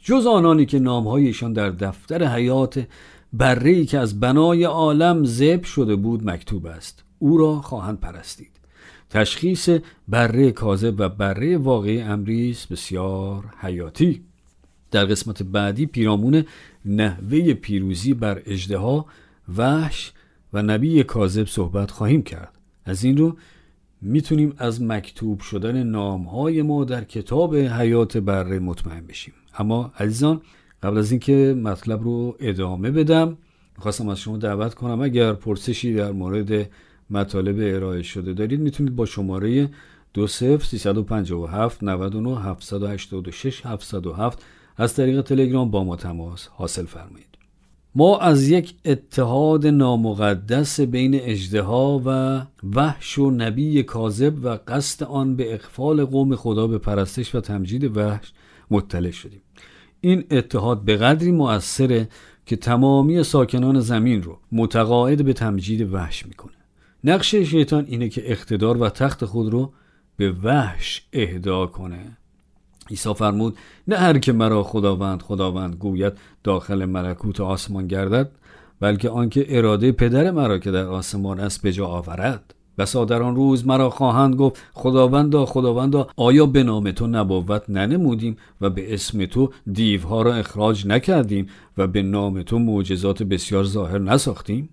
جز 0.04 0.26
آنانی 0.26 0.66
که 0.66 0.80
نامهایشان 0.80 1.54
در 1.54 1.70
دفتر 1.70 2.24
حیات 2.36 2.88
بره 3.34 3.86
که 3.86 4.00
از 4.00 4.20
بنای 4.20 4.64
عالم 4.64 5.26
زب 5.26 5.64
شده 5.64 5.96
بود 5.96 6.30
مکتوب 6.30 6.66
است. 6.66 7.04
او 7.20 7.38
را 7.38 7.62
خواهند 7.62 8.00
پرستید. 8.00 8.52
تشخیص 9.10 9.70
بره 10.08 10.52
کاذب 10.52 10.96
و 10.98 11.10
بره 11.10 11.58
واقعی 11.58 12.02
امری 12.02 12.56
بسیار 12.72 13.44
حیاتی. 13.60 14.22
در 14.92 15.06
قسمت 15.06 15.44
بعدی 15.44 15.86
پیرامون 15.86 16.44
نحوه 16.86 17.54
پیروزی 17.54 18.14
بر 18.14 18.42
اجدها 18.46 19.06
وحش 19.58 20.12
و 20.54 20.62
نبی 20.62 21.04
کاذب 21.04 21.48
صحبت 21.48 21.92
خواهیم 21.92 22.22
کرد. 22.22 22.58
از 22.86 23.04
این 23.04 23.18
رو 23.18 23.38
می‌تونیم 24.02 24.54
از 24.58 24.82
مکتوب 24.82 25.40
شدن 25.40 25.84
نام 25.84 26.24
های 26.24 26.62
ما 26.62 26.84
در 26.84 27.04
کتاب 27.04 27.56
حیات 27.56 28.18
بره 28.18 28.60
مطمئن 28.60 29.08
بشیم. 29.08 29.34
اما 29.60 29.92
عزیزان 30.00 30.42
قبل 30.84 30.98
از 30.98 31.12
اینکه 31.12 31.56
مطلب 31.64 32.04
رو 32.04 32.36
ادامه 32.40 32.92
بدم 32.92 33.38
خواستم 33.80 34.10
از 34.10 34.20
شما 34.20 34.38
دعوت 34.38 34.74
کنم 34.74 35.02
اگر 35.02 35.34
پرسشی 35.34 35.94
در 35.94 36.12
مورد 36.12 36.70
مطالب 37.10 37.76
ارائه 37.76 38.02
شده 38.04 38.34
دارید 38.34 38.60
می‌تونید 38.60 38.96
با 38.96 39.06
شماره 39.06 39.70
20 40.14 40.58
357 40.66 41.84
99 41.84 42.42
786 42.42 43.66
707 43.66 44.46
از 44.78 44.96
طریق 44.96 45.22
تلگرام 45.22 45.72
با 45.72 45.84
ما 45.84 45.96
تماس 45.96 46.48
حاصل 46.48 46.86
فرمایید. 46.86 47.37
ما 47.98 48.18
از 48.18 48.50
یک 48.50 48.74
اتحاد 48.86 49.68
نامقدس 49.68 50.80
بین 50.80 51.16
اجدها 51.16 52.02
و 52.06 52.42
وحش 52.76 53.18
و 53.18 53.32
نبی 53.32 53.84
کاذب 53.84 54.34
و 54.46 54.60
قصد 54.68 55.04
آن 55.04 55.36
به 55.36 55.54
اقفال 55.54 56.06
قوم 56.06 56.36
خدا 56.36 56.68
به 56.68 56.78
پرستش 56.78 57.36
و 57.36 57.42
تمجید 57.42 57.98
وحش 57.98 58.34
مطلع 58.72 59.12
شدیم. 59.12 59.42
این 60.02 60.24
اتحاد 60.32 60.82
به 60.82 60.98
قدری 60.98 61.32
مؤثره 61.32 62.10
که 62.46 62.56
تمامی 62.56 63.24
ساکنان 63.24 63.80
زمین 63.80 64.24
رو 64.24 64.38
متقاعد 64.52 65.26
به 65.26 65.34
تمجید 65.34 65.94
وحش 65.94 66.26
می‌کنه. 66.26 66.54
نقش 67.04 67.36
شیطان 67.36 67.86
اینه 67.88 68.10
که 68.10 68.32
اقتدار 68.32 68.82
و 68.82 68.90
تخت 68.90 69.26
خود 69.26 69.50
رو 69.50 69.74
به 70.18 70.32
وحش 70.32 71.08
اهدا 71.14 71.68
کنه. 71.68 72.18
عیسی 72.90 73.14
فرمود 73.14 73.58
نه 73.88 73.96
هر 73.96 74.18
که 74.18 74.34
مرا 74.34 74.64
خداوند 74.64 75.22
خداوند 75.22 75.76
گوید 75.76 76.14
داخل 76.44 76.86
ملکوت 76.86 77.42
آسمان 77.42 77.88
گردد 77.88 78.32
بلکه 78.80 79.10
آنکه 79.10 79.46
اراده 79.58 79.92
پدر 79.92 80.32
مرا 80.32 80.58
که 80.58 80.72
در 80.72 80.86
آسمان 80.86 81.40
است 81.40 81.62
به 81.62 81.72
جا 81.72 81.88
آورد. 81.88 82.54
بسا 82.78 83.06
در 83.06 83.20
روز 83.20 83.68
مرا 83.68 83.90
خواهند 83.90 84.36
گفت 84.36 84.62
خداوندا 84.74 85.46
خداوندا 85.46 86.08
آیا 86.16 86.46
به 86.46 86.64
نام 86.64 86.92
تو 86.92 87.08
نبوت 87.08 87.70
ننمودیم 87.70 88.38
و 88.62 88.70
به 88.70 88.94
اسم 88.94 89.26
تو 89.26 89.52
دیوها 89.72 90.22
را 90.22 90.34
اخراج 90.34 90.88
نکردیم 90.88 91.48
و 91.78 91.88
به 91.88 92.02
نام 92.02 92.42
تو 92.42 92.60
معجزات 92.60 93.24
بسیار 93.24 93.64
ظاهر 93.64 94.00
نساختیم؟ 94.00 94.70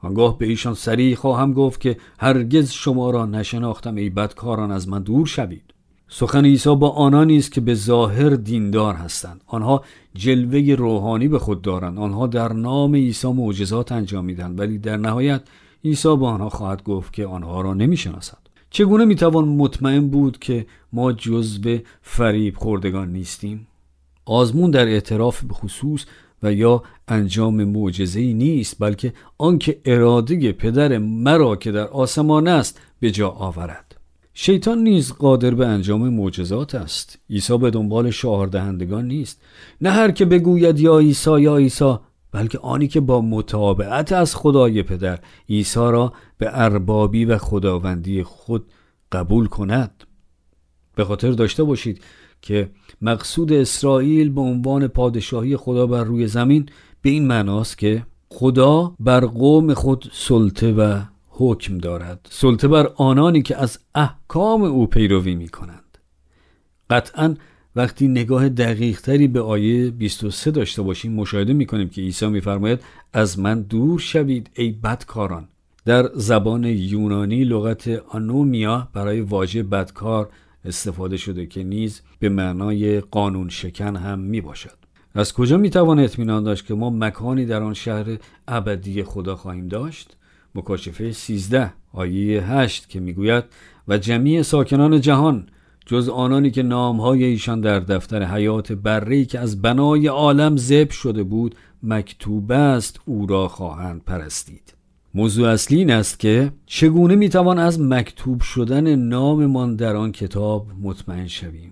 آنگاه 0.00 0.38
به 0.38 0.46
ایشان 0.46 0.74
سریع 0.74 1.14
خواهم 1.14 1.52
گفت 1.52 1.80
که 1.80 1.96
هرگز 2.18 2.70
شما 2.70 3.10
را 3.10 3.26
نشناختم 3.26 3.94
ای 3.94 4.10
بدکاران 4.10 4.70
از 4.70 4.88
من 4.88 5.02
دور 5.02 5.26
شوید. 5.26 5.75
سخن 6.08 6.44
عیسی 6.44 6.76
با 6.76 6.90
آنانی 6.90 7.36
است 7.36 7.52
که 7.52 7.60
به 7.60 7.74
ظاهر 7.74 8.30
دیندار 8.30 8.94
هستند. 8.94 9.40
آنها 9.46 9.84
جلوه 10.14 10.74
روحانی 10.74 11.28
به 11.28 11.38
خود 11.38 11.62
دارند. 11.62 11.98
آنها 11.98 12.26
در 12.26 12.52
نام 12.52 12.94
عیسی 12.94 13.28
معجزات 13.32 13.92
انجام 13.92 14.24
می‌دهند. 14.24 14.60
ولی 14.60 14.78
در 14.78 14.96
نهایت 14.96 15.42
عیسی 15.84 16.16
با 16.16 16.30
آنها 16.30 16.48
خواهد 16.48 16.82
گفت 16.82 17.12
که 17.12 17.26
آنها 17.26 17.60
را 17.60 17.74
نمی‌شناسد. 17.74 18.38
چگونه 18.70 19.04
می‌توان 19.04 19.48
مطمئن 19.48 20.08
بود 20.08 20.38
که 20.38 20.66
ما 20.92 21.12
جزو 21.12 21.78
فریب 22.02 22.56
خوردگان 22.56 23.12
نیستیم؟ 23.12 23.66
آزمون 24.24 24.70
در 24.70 24.86
اعتراف 24.86 25.44
به 25.44 25.54
خصوص 25.54 26.04
و 26.42 26.52
یا 26.52 26.82
انجام 27.08 27.64
معجزه 27.64 28.20
ای 28.20 28.34
نیست 28.34 28.76
بلکه 28.80 29.12
آنکه 29.38 29.80
اراده 29.84 30.52
پدر 30.52 30.98
مرا 30.98 31.56
که 31.56 31.72
در 31.72 31.86
آسمان 31.86 32.48
است 32.48 32.80
به 33.00 33.10
جا 33.10 33.28
آورد. 33.28 33.95
شیطان 34.38 34.78
نیز 34.78 35.12
قادر 35.12 35.50
به 35.50 35.66
انجام 35.66 36.08
معجزات 36.08 36.74
است. 36.74 37.18
عیسی 37.30 37.58
به 37.58 37.70
دنبال 37.70 38.10
شاهردهندگان 38.10 39.08
نیست. 39.08 39.42
نه 39.80 39.90
هر 39.90 40.10
که 40.10 40.24
بگوید 40.24 40.80
یا 40.80 40.98
عیسی 40.98 41.40
یا 41.40 41.56
عیسی 41.56 41.96
بلکه 42.32 42.58
آنی 42.58 42.88
که 42.88 43.00
با 43.00 43.20
متابعت 43.20 44.12
از 44.12 44.36
خدای 44.36 44.82
پدر 44.82 45.18
عیسی 45.48 45.80
را 45.80 46.12
به 46.38 46.48
اربابی 46.52 47.24
و 47.24 47.38
خداوندی 47.38 48.22
خود 48.22 48.64
قبول 49.12 49.46
کند. 49.46 50.04
به 50.96 51.04
خاطر 51.04 51.30
داشته 51.30 51.64
باشید 51.64 52.02
که 52.42 52.70
مقصود 53.02 53.52
اسرائیل 53.52 54.30
به 54.30 54.40
عنوان 54.40 54.88
پادشاهی 54.88 55.56
خدا 55.56 55.86
بر 55.86 56.04
روی 56.04 56.26
زمین 56.26 56.68
به 57.02 57.10
این 57.10 57.26
معناست 57.26 57.78
که 57.78 58.06
خدا 58.28 58.94
بر 59.00 59.20
قوم 59.20 59.74
خود 59.74 60.10
سلطه 60.12 60.72
و 60.72 61.00
حکم 61.38 61.78
دارد. 61.78 62.28
سلطه 62.30 62.68
بر 62.68 62.92
آنانی 62.96 63.42
که 63.42 63.56
از 63.56 63.78
احکام 63.94 64.62
او 64.62 64.86
پیروی 64.86 65.34
می 65.34 65.48
کنند 65.48 65.98
قطعا 66.90 67.34
وقتی 67.76 68.08
نگاه 68.08 68.48
دقیق 68.48 69.00
تری 69.00 69.28
به 69.28 69.40
آیه 69.40 69.90
23 69.90 70.50
داشته 70.50 70.82
باشیم 70.82 71.12
مشاهده 71.12 71.52
می 71.52 71.66
کنیم 71.66 71.88
که 71.88 72.00
عیسی 72.00 72.26
میفرماید 72.26 72.80
از 73.12 73.38
من 73.38 73.62
دور 73.62 73.98
شوید 73.98 74.50
ای 74.54 74.70
بدکاران. 74.70 75.48
در 75.84 76.10
زبان 76.14 76.64
یونانی 76.64 77.44
لغت 77.44 77.88
آنومیا 77.88 78.88
برای 78.92 79.20
واژه 79.20 79.62
بدکار 79.62 80.28
استفاده 80.64 81.16
شده 81.16 81.46
که 81.46 81.64
نیز 81.64 82.00
به 82.18 82.28
معنای 82.28 83.00
قانون 83.00 83.48
شکن 83.48 83.96
هم 83.96 84.18
می 84.18 84.40
باشد 84.40 84.76
از 85.14 85.32
کجا 85.32 85.56
می 85.56 85.70
توان 85.70 85.98
اطمینان 85.98 86.42
داشت 86.44 86.66
که 86.66 86.74
ما 86.74 86.90
مکانی 86.90 87.46
در 87.46 87.62
آن 87.62 87.74
شهر 87.74 88.18
ابدی 88.48 89.02
خدا 89.02 89.36
خواهیم 89.36 89.68
داشت؟ 89.68 90.16
مکاشفه 90.56 91.12
13 91.12 91.72
آیه 91.92 92.42
8 92.42 92.88
که 92.88 93.00
می‌گوید 93.00 93.44
و 93.88 93.98
جمعی 93.98 94.42
ساکنان 94.42 95.00
جهان 95.00 95.46
جز 95.86 96.08
آنانی 96.08 96.50
که 96.50 96.62
نامهای 96.62 97.24
ایشان 97.24 97.60
در 97.60 97.80
دفتر 97.80 98.22
حیات 98.22 98.72
بری 98.72 99.26
که 99.26 99.38
از 99.38 99.62
بنای 99.62 100.06
عالم 100.06 100.56
زب 100.56 100.90
شده 100.90 101.22
بود 101.22 101.54
مکتوب 101.82 102.52
است 102.52 103.00
او 103.04 103.26
را 103.26 103.48
خواهند 103.48 104.02
پرستید. 104.04 104.74
موضوع 105.14 105.48
اصلی 105.48 105.78
این 105.78 105.90
است 105.90 106.18
که 106.18 106.52
چگونه 106.66 107.16
می‌توان 107.16 107.58
از 107.58 107.80
مکتوب 107.80 108.40
شدن 108.40 108.96
ناممان 108.96 109.76
در 109.76 109.96
آن 109.96 110.12
کتاب 110.12 110.66
مطمئن 110.82 111.26
شویم؟ 111.26 111.70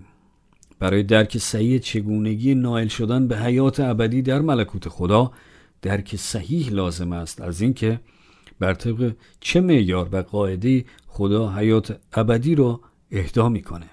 برای 0.78 1.02
درک 1.02 1.38
صحیح 1.38 1.78
چگونگی 1.78 2.54
نائل 2.54 2.88
شدن 2.88 3.28
به 3.28 3.38
حیات 3.38 3.80
ابدی 3.80 4.22
در 4.22 4.40
ملکوت 4.40 4.88
خدا 4.88 5.32
درک 5.82 6.16
صحیح 6.16 6.70
لازم 6.70 7.12
است 7.12 7.40
از 7.40 7.60
اینکه 7.60 8.00
بر 8.64 8.74
طبق 8.74 9.12
چه 9.40 9.60
معیار 9.60 10.08
و 10.12 10.22
قاعده 10.22 10.84
خدا 11.06 11.52
حیات 11.52 12.00
ابدی 12.12 12.54
را 12.54 12.80
اهدا 13.10 13.48
می‌کنه؟ 13.48 13.86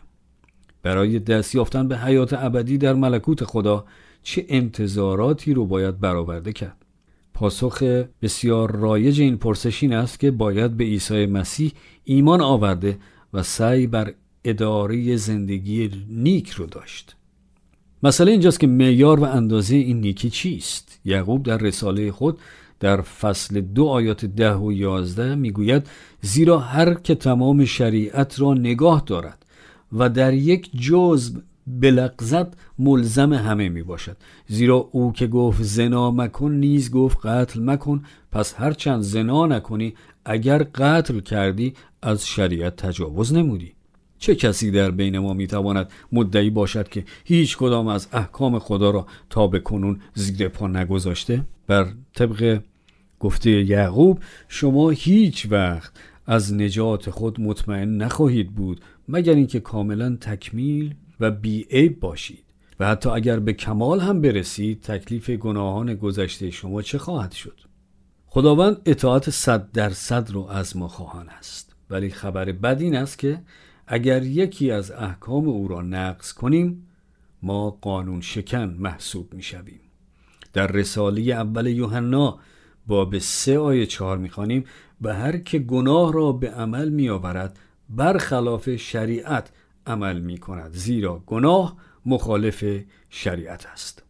برای 0.83 1.19
دست 1.19 1.55
یافتن 1.55 1.87
به 1.87 1.97
حیات 1.97 2.33
ابدی 2.33 2.77
در 2.77 2.93
ملکوت 2.93 3.43
خدا 3.43 3.85
چه 4.23 4.45
انتظاراتی 4.49 5.53
رو 5.53 5.65
باید 5.65 5.99
برآورده 5.99 6.53
کرد؟ 6.53 6.85
پاسخ 7.33 7.83
بسیار 8.21 8.71
رایج 8.71 9.21
این 9.21 9.37
پرسش 9.37 9.83
این 9.83 9.93
است 9.93 10.19
که 10.19 10.31
باید 10.31 10.77
به 10.77 10.83
عیسی 10.83 11.25
مسیح 11.25 11.71
ایمان 12.03 12.41
آورده 12.41 12.97
و 13.33 13.43
سعی 13.43 13.87
بر 13.87 14.13
اداره 14.43 15.15
زندگی 15.15 15.91
نیک 16.09 16.49
رو 16.49 16.65
داشت. 16.65 17.15
مسئله 18.03 18.31
اینجاست 18.31 18.59
که 18.59 18.67
معیار 18.67 19.19
و 19.19 19.23
اندازه 19.23 19.75
این 19.75 20.01
نیکی 20.01 20.29
چیست؟ 20.29 20.99
یعقوب 21.05 21.43
در 21.43 21.57
رساله 21.57 22.11
خود 22.11 22.39
در 22.81 23.01
فصل 23.01 23.61
دو 23.61 23.85
آیات 23.85 24.25
ده 24.25 24.55
و 24.55 24.71
یازده 24.71 25.35
می‌گوید 25.35 25.87
زیرا 26.21 26.59
هر 26.59 26.93
که 26.93 27.15
تمام 27.15 27.65
شریعت 27.65 28.39
را 28.39 28.53
نگاه 28.53 29.03
دارد 29.05 29.45
و 29.93 30.09
در 30.09 30.33
یک 30.33 30.71
جزء 30.81 31.39
بلغزت 31.67 32.47
ملزم 32.79 33.33
همه 33.33 33.69
می 33.69 33.83
باشد 33.83 34.17
زیرا 34.47 34.89
او 34.91 35.13
که 35.13 35.27
گفت 35.27 35.63
زنا 35.63 36.11
مکن 36.11 36.51
نیز 36.51 36.91
گفت 36.91 37.25
قتل 37.25 37.59
مکن 37.63 38.03
پس 38.31 38.53
هرچند 38.57 39.01
زنا 39.01 39.45
نکنی 39.45 39.93
اگر 40.25 40.63
قتل 40.75 41.19
کردی 41.19 41.73
از 42.01 42.27
شریعت 42.27 42.75
تجاوز 42.75 43.33
نمودی. 43.33 43.73
چه 44.19 44.35
کسی 44.35 44.71
در 44.71 44.91
بین 44.91 45.19
ما 45.19 45.33
می‌تواند 45.33 45.91
مدعی 46.11 46.49
باشد 46.49 46.89
که 46.89 47.03
هیچ 47.25 47.57
کدام 47.57 47.87
از 47.87 48.07
احکام 48.13 48.59
خدا 48.59 48.89
را 48.89 49.05
تا 49.29 49.47
به 49.47 49.59
کنون 49.59 49.99
زیر 50.13 50.47
پا 50.47 50.67
نگذاشته؟ 50.67 51.45
بر 51.67 51.87
طبق 52.13 52.61
گفته 53.21 53.49
یعقوب 53.49 54.19
شما 54.47 54.89
هیچ 54.89 55.47
وقت 55.49 55.91
از 56.25 56.53
نجات 56.53 57.09
خود 57.09 57.41
مطمئن 57.41 57.97
نخواهید 57.97 58.55
بود 58.55 58.81
مگر 59.07 59.33
اینکه 59.33 59.59
کاملا 59.59 60.17
تکمیل 60.21 60.95
و 61.19 61.31
بیعیب 61.31 61.99
باشید. 61.99 62.43
و 62.79 62.87
حتی 62.87 63.09
اگر 63.09 63.39
به 63.39 63.53
کمال 63.53 63.99
هم 63.99 64.21
برسید 64.21 64.81
تکلیف 64.81 65.29
گناهان 65.29 65.95
گذشته 65.95 66.49
شما 66.49 66.81
چه 66.81 66.97
خواهد 66.97 67.31
شد؟ 67.31 67.59
خداوند 68.25 68.77
اطاعت 68.85 69.29
صد 69.29 69.71
درصد 69.71 70.31
رو 70.31 70.47
از 70.47 70.77
ما 70.77 70.87
خواهان 70.87 71.29
است. 71.29 71.75
ولی 71.89 72.09
خبر 72.09 72.51
بد 72.51 72.81
این 72.81 72.95
است 72.95 73.19
که 73.19 73.41
اگر 73.87 74.23
یکی 74.23 74.71
از 74.71 74.91
احکام 74.91 75.47
او 75.47 75.67
را 75.67 75.81
نقض 75.81 76.33
کنیم 76.33 76.87
ما 77.43 77.69
قانون 77.69 78.21
شکن 78.21 78.75
محسوب 78.79 79.33
می 79.33 79.43
شویم. 79.43 79.81
در 80.53 80.67
رساله 80.67 81.21
اول 81.21 81.67
یوحنا 81.67 82.39
باب 82.87 83.17
سه 83.17 83.59
آیه 83.59 83.85
چهار 83.85 84.17
می‌خوانیم 84.17 84.63
و 85.01 85.13
هر 85.13 85.37
که 85.37 85.59
گناه 85.59 86.13
را 86.13 86.31
به 86.31 86.51
عمل 86.51 86.89
می 86.89 87.09
آورد 87.09 87.59
برخلاف 87.89 88.75
شریعت 88.75 89.51
عمل 89.87 90.19
می 90.19 90.37
کند 90.37 90.71
زیرا 90.73 91.23
گناه 91.25 91.75
مخالف 92.05 92.63
شریعت 93.09 93.65
است. 93.65 94.03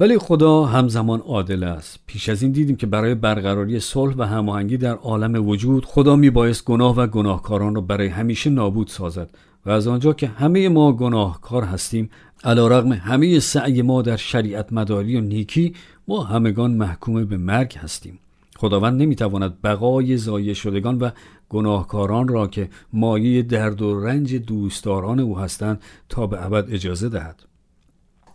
ولی 0.00 0.18
خدا 0.18 0.64
همزمان 0.64 1.20
عادل 1.20 1.64
است. 1.64 1.98
پیش 2.06 2.28
از 2.28 2.42
این 2.42 2.52
دیدیم 2.52 2.76
که 2.76 2.86
برای 2.86 3.14
برقراری 3.14 3.80
صلح 3.80 4.14
و 4.16 4.22
هماهنگی 4.22 4.76
در 4.76 4.94
عالم 4.94 5.48
وجود 5.48 5.84
خدا 5.84 6.16
میبایست 6.16 6.64
گناه 6.64 6.96
و 6.96 7.06
گناهکاران 7.06 7.74
را 7.74 7.80
برای 7.80 8.08
همیشه 8.08 8.50
نابود 8.50 8.88
سازد. 8.88 9.30
و 9.66 9.70
از 9.70 9.86
آنجا 9.86 10.12
که 10.12 10.26
همه 10.26 10.68
ما 10.68 10.92
گناهکار 10.92 11.64
هستیم 11.64 12.10
علیرغم 12.44 12.92
همه 12.92 13.40
سعی 13.40 13.82
ما 13.82 14.02
در 14.02 14.16
شریعت 14.16 14.72
مداری 14.72 15.16
و 15.16 15.20
نیکی 15.20 15.74
ما 16.08 16.22
همگان 16.22 16.70
محکوم 16.70 17.24
به 17.24 17.36
مرگ 17.36 17.76
هستیم. 17.78 18.18
خداوند 18.56 19.02
نمی‌تواند 19.02 19.62
بقای 19.62 20.16
زایه 20.16 20.54
شدگان 20.54 20.98
و 20.98 21.10
گناهکاران 21.48 22.28
را 22.28 22.46
که 22.46 22.70
مایه 22.92 23.42
درد 23.42 23.82
و 23.82 24.00
رنج 24.00 24.34
دوستداران 24.34 25.20
او 25.20 25.38
هستند 25.38 25.82
تا 26.08 26.26
به 26.26 26.46
ابد 26.46 26.72
اجازه 26.72 27.08
دهد. 27.08 27.42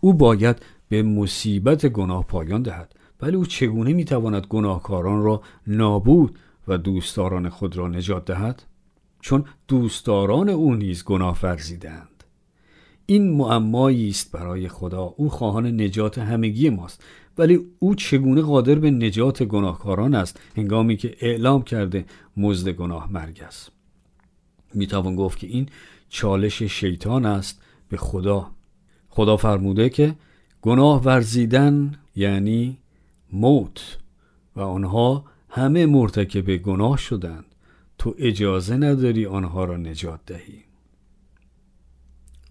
او 0.00 0.14
باید 0.14 0.62
به 0.88 1.02
مصیبت 1.02 1.86
گناه 1.86 2.24
پایان 2.26 2.62
دهد. 2.62 2.94
ولی 3.20 3.36
او 3.36 3.46
چگونه 3.46 3.92
می‌تواند 3.92 4.46
گناهکاران 4.46 5.22
را 5.22 5.42
نابود 5.66 6.38
و 6.68 6.78
دوستداران 6.78 7.48
خود 7.48 7.76
را 7.76 7.88
نجات 7.88 8.24
دهد؟ 8.24 8.62
چون 9.20 9.44
دوستداران 9.68 10.48
او 10.48 10.74
نیز 10.74 11.04
گناه 11.04 11.38
ورزیدند 11.42 12.24
این 13.06 13.36
معمایی 13.36 14.08
است 14.08 14.32
برای 14.32 14.68
خدا. 14.68 15.02
او 15.02 15.28
خواهان 15.28 15.80
نجات 15.80 16.18
همگی 16.18 16.70
ماست. 16.70 17.04
ولی 17.38 17.60
او 17.78 17.94
چگونه 17.94 18.42
قادر 18.42 18.74
به 18.74 18.90
نجات 18.90 19.42
گناهکاران 19.42 20.14
است؟ 20.14 20.40
هنگامی 20.56 20.96
که 20.96 21.16
اعلام 21.20 21.62
کرده 21.62 22.04
مزد 22.36 22.68
گناه 22.68 23.12
مرگ 23.12 23.42
است. 23.42 23.70
می‌توان 24.74 25.16
گفت 25.16 25.38
که 25.38 25.46
این 25.46 25.68
چالش 26.08 26.62
شیطان 26.62 27.26
است 27.26 27.62
به 27.88 27.96
خدا. 27.96 28.50
خدا 29.08 29.36
فرموده 29.36 29.88
که 29.88 30.14
گناه 30.62 31.02
ورزیدن 31.04 31.94
یعنی 32.16 32.78
موت 33.32 33.98
و 34.56 34.60
آنها 34.60 35.24
همه 35.48 35.86
مرتکب 35.86 36.56
گناه 36.56 36.96
شدند. 36.96 37.44
تو 37.98 38.14
اجازه 38.18 38.76
نداری 38.76 39.26
آنها 39.26 39.64
را 39.64 39.76
نجات 39.76 40.20
دهی. 40.26 40.67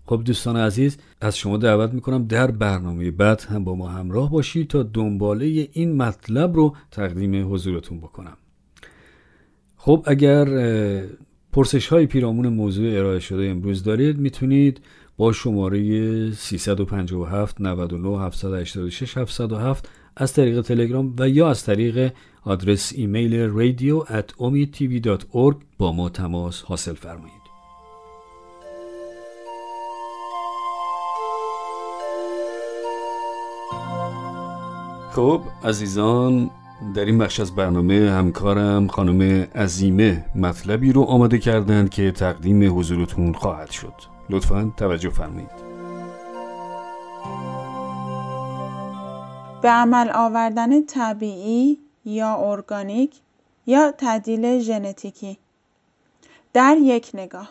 خب 0.09 0.21
دوستان 0.25 0.57
عزیز 0.57 0.97
از 1.21 1.37
شما 1.37 1.57
دعوت 1.57 1.93
می‌کنم 1.93 2.27
در 2.27 2.51
برنامه 2.51 3.11
بعد 3.11 3.41
هم 3.41 3.63
با 3.63 3.75
ما 3.75 3.87
همراه 3.87 4.31
باشید 4.31 4.67
تا 4.67 4.83
دنباله 4.83 5.69
این 5.73 5.95
مطلب 5.95 6.55
رو 6.55 6.75
تقدیم 6.91 7.53
حضورتون 7.53 7.97
بکنم. 7.97 8.37
خب 9.77 10.03
اگر 10.07 10.45
پرسش 11.51 11.87
های 11.87 12.05
پیرامون 12.05 12.47
موضوع 12.47 12.97
ارائه 12.97 13.19
شده 13.19 13.49
امروز 13.49 13.83
دارید 13.83 14.17
می‌تونید 14.17 14.81
با 15.17 15.31
شماره 15.31 16.31
357 16.31 17.61
99 17.61 18.21
786 18.21 19.17
707 19.17 19.89
از 20.15 20.33
طریق 20.33 20.61
تلگرام 20.61 21.15
و 21.19 21.29
یا 21.29 21.49
از 21.49 21.63
طریق 21.63 22.13
آدرس 22.43 22.93
ایمیل 22.95 23.49
radio 23.49 24.07
at 24.07 24.33
با 25.77 25.91
ما 25.91 26.09
تماس 26.09 26.61
حاصل 26.61 26.93
فرمایید. 26.93 27.46
خب 35.17 35.41
عزیزان 35.63 36.49
در 36.95 37.05
این 37.05 37.17
بخش 37.17 37.39
از 37.39 37.55
برنامه 37.55 38.11
همکارم 38.11 38.87
خانم 38.87 39.47
عزیمه 39.55 40.25
مطلبی 40.35 40.91
رو 40.91 41.03
آماده 41.03 41.37
کردند 41.37 41.89
که 41.89 42.11
تقدیم 42.11 42.79
حضورتون 42.79 43.33
خواهد 43.33 43.71
شد. 43.71 43.93
لطفا 44.29 44.73
توجه 44.77 45.09
فرمایید. 45.09 45.49
به 49.61 49.69
عمل 49.69 50.09
آوردن 50.09 50.85
طبیعی 50.85 51.77
یا 52.05 52.35
ارگانیک 52.35 53.15
یا 53.67 53.91
تعدیل 53.91 54.59
ژنتیکی. 54.59 55.37
در 56.53 56.77
یک 56.81 57.11
نگاه. 57.13 57.49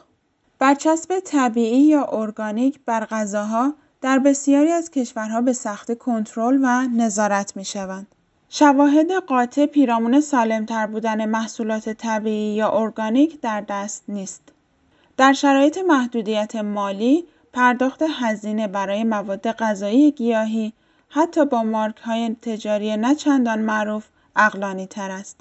برچسب 0.58 1.20
طبیعی 1.24 1.82
یا 1.82 2.06
ارگانیک 2.12 2.80
بر 2.86 3.04
غذاها 3.04 3.74
در 4.00 4.18
بسیاری 4.18 4.70
از 4.72 4.90
کشورها 4.90 5.40
به 5.40 5.52
سختی 5.52 5.96
کنترل 5.96 6.58
و 6.62 6.86
نظارت 6.96 7.56
می 7.56 7.64
شوند. 7.64 8.06
شواهد 8.48 9.12
قاطع 9.12 9.66
پیرامون 9.66 10.20
سالمتر 10.20 10.86
بودن 10.86 11.24
محصولات 11.24 11.88
طبیعی 11.88 12.54
یا 12.54 12.70
ارگانیک 12.70 13.40
در 13.40 13.60
دست 13.60 14.04
نیست. 14.08 14.42
در 15.16 15.32
شرایط 15.32 15.78
محدودیت 15.78 16.56
مالی، 16.56 17.24
پرداخت 17.52 18.02
هزینه 18.02 18.68
برای 18.68 19.04
مواد 19.04 19.52
غذایی 19.52 20.10
گیاهی 20.10 20.72
حتی 21.08 21.44
با 21.44 21.62
مارک 21.62 21.96
های 21.96 22.36
تجاری 22.42 22.96
نه 22.96 23.14
چندان 23.14 23.58
معروف 23.58 24.06
اقلانی 24.36 24.86
تر 24.86 25.10
است. 25.10 25.40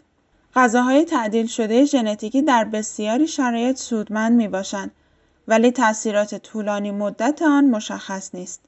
غذاهای 0.55 1.05
تعدیل 1.05 1.47
شده 1.47 1.85
ژنتیکی 1.85 2.41
در 2.41 2.63
بسیاری 2.63 3.27
شرایط 3.27 3.77
سودمند 3.77 4.37
می 4.37 4.47
باشند 4.47 4.91
ولی 5.47 5.71
تاثیرات 5.71 6.35
طولانی 6.35 6.91
مدت 6.91 7.41
آن 7.41 7.65
مشخص 7.65 8.35
نیست. 8.35 8.61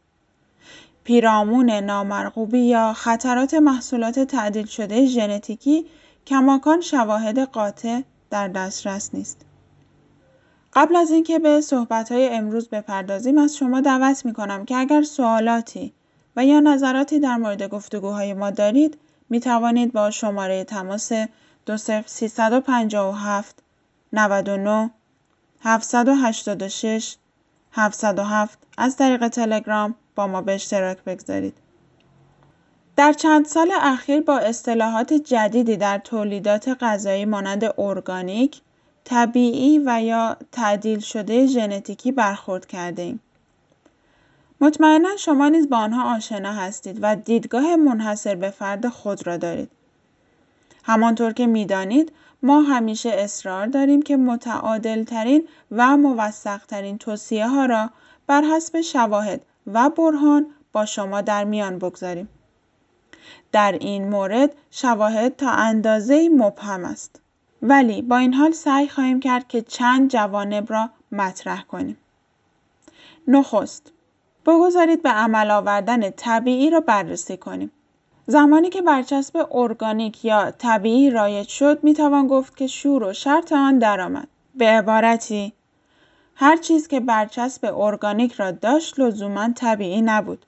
پیرامون 1.04 1.70
نامرغوبی 1.70 2.60
یا 2.60 2.94
خطرات 2.94 3.54
محصولات 3.54 4.20
تعدیل 4.20 4.66
شده 4.66 5.06
ژنتیکی 5.06 5.86
کماکان 6.28 6.82
شواهد 6.82 7.40
قاطع 7.40 8.02
در 8.30 8.48
دسترس 8.48 9.10
نیست. 9.14 9.46
قبل 10.74 10.96
از 10.96 11.12
اینکه 11.12 11.40
به 11.40 11.62
صحبت‌های 11.62 12.30
امروز 12.30 12.70
بپردازیم 12.70 13.38
از 13.38 13.58
شما 13.58 13.82
دعوت 13.82 14.26
می‌کنم 14.26 14.66
که 14.66 14.76
اگر 14.76 15.02
سوالاتی 15.02 15.94
و 16.36 16.46
یا 16.46 16.60
نظراتی 16.60 17.20
در 17.20 17.36
مورد 17.36 17.64
گفتگوهای 17.64 18.34
ما 18.34 18.50
دارید 18.50 18.98
می 19.30 19.40
توانید 19.40 19.94
با 19.94 20.12
شماره 20.12 20.64
تماس 20.64 21.12
20357 21.66 23.64
99 24.14 24.92
786 25.62 27.16
707 27.72 28.60
از 28.78 28.98
طریق 28.98 29.28
تلگرام 29.28 29.96
با 30.16 30.28
ما 30.28 30.42
به 30.42 30.54
اشتراک 30.54 31.04
بگذارید. 31.04 31.54
در 32.96 33.14
چند 33.14 33.46
سال 33.46 33.72
اخیر 33.82 34.22
با 34.22 34.38
اصطلاحات 34.38 35.14
جدیدی 35.14 35.78
در 35.78 35.98
تولیدات 35.98 36.78
غذایی 36.82 37.26
مانند 37.26 37.74
ارگانیک، 37.78 38.62
طبیعی 39.04 39.82
و 39.86 40.02
یا 40.02 40.38
تعدیل 40.52 41.00
شده 41.00 41.48
ژنتیکی 41.48 42.12
برخورد 42.12 42.66
کردیم. 42.66 43.20
مطمئنا 44.62 45.10
شما 45.18 45.50
نیز 45.50 45.70
با 45.70 45.78
آنها 45.78 46.16
آشنا 46.16 46.54
هستید 46.54 47.00
و 47.02 47.16
دیدگاه 47.16 47.76
منحصر 47.76 48.36
به 48.36 48.50
فرد 48.50 48.88
خود 48.88 49.28
را 49.28 49.38
دارید. 49.38 49.70
همانطور 50.84 51.34
که 51.34 51.48
می‌دانید 51.48 52.12
ما 52.44 52.62
همیشه 52.62 53.10
اصرار 53.10 53.68
داریم 53.68 54.02
که 54.02 54.18
متعادل 54.18 55.04
ترین 55.04 55.48
و 55.72 55.98
موثق 55.98 56.66
ترین 56.66 56.98
توصیه 56.98 57.48
ها 57.48 57.66
را 57.66 57.90
بر 58.28 58.42
حسب 58.42 58.82
شواهد 58.82 59.42
و 59.68 59.90
برهان 59.90 60.46
با 60.74 60.86
شما 60.86 61.22
در 61.22 61.44
میان 61.44 61.78
بگذاریم. 61.78 62.30
در 63.52 63.72
این 63.72 64.10
مورد 64.10 64.56
شواهد 64.72 65.36
تا 65.36 65.50
اندازه 65.50 66.30
مبهم 66.30 66.86
است. 66.86 67.22
ولی 67.62 68.02
با 68.02 68.18
این 68.18 68.34
حال 68.34 68.52
سعی 68.52 68.88
خواهیم 68.88 69.20
کرد 69.20 69.48
که 69.48 69.62
چند 69.62 70.12
جوانب 70.12 70.72
را 70.72 70.90
مطرح 71.12 71.64
کنیم. 71.64 71.98
نخست 73.28 73.92
بگذارید 74.46 75.04
به 75.04 75.10
عمل 75.10 75.52
آوردن 75.52 76.10
طبیعی 76.10 76.70
را 76.70 76.80
بررسی 76.80 77.38
کنیم. 77.38 77.72
زمانی 78.30 78.70
که 78.70 78.82
برچسب 78.82 79.48
ارگانیک 79.52 80.26
یا 80.26 80.52
طبیعی 80.52 81.10
رایج 81.10 81.48
شد 81.48 81.84
می 81.84 81.94
توان 81.94 82.28
گفت 82.28 82.58
که 82.58 82.68
شور 82.68 83.04
و 83.04 83.14
شرط 83.14 83.54
آن 83.54 83.80
درآمد. 83.80 84.28
به 84.56 84.66
عبارتی 84.66 85.54
هر 86.36 86.58
چیز 86.58 86.88
که 86.88 87.00
برچسب 87.00 87.74
ارگانیک 87.78 88.34
را 88.34 88.52
داشت 88.52 89.00
لزوما 89.00 89.50
طبیعی 89.56 90.02
نبود. 90.02 90.46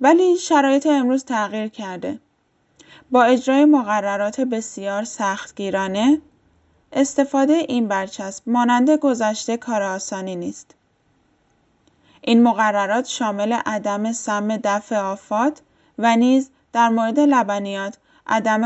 ولی 0.00 0.36
شرایط 0.36 0.86
امروز 0.86 1.24
تغییر 1.24 1.68
کرده. 1.68 2.18
با 3.10 3.24
اجرای 3.24 3.64
مقررات 3.64 4.40
بسیار 4.40 5.04
سختگیرانه 5.04 6.20
استفاده 6.92 7.52
این 7.52 7.88
برچسب 7.88 8.48
مانند 8.48 8.90
گذشته 8.90 9.56
کار 9.56 9.82
آسانی 9.82 10.36
نیست. 10.36 10.74
این 12.22 12.42
مقررات 12.42 13.06
شامل 13.06 13.52
عدم 13.52 14.12
سم 14.12 14.56
دفع 14.56 14.96
آفات 14.96 15.60
و 15.98 16.16
نیز 16.16 16.50
در 16.72 16.88
مورد 16.88 17.20
لبنیات 17.20 17.98
عدم 18.26 18.64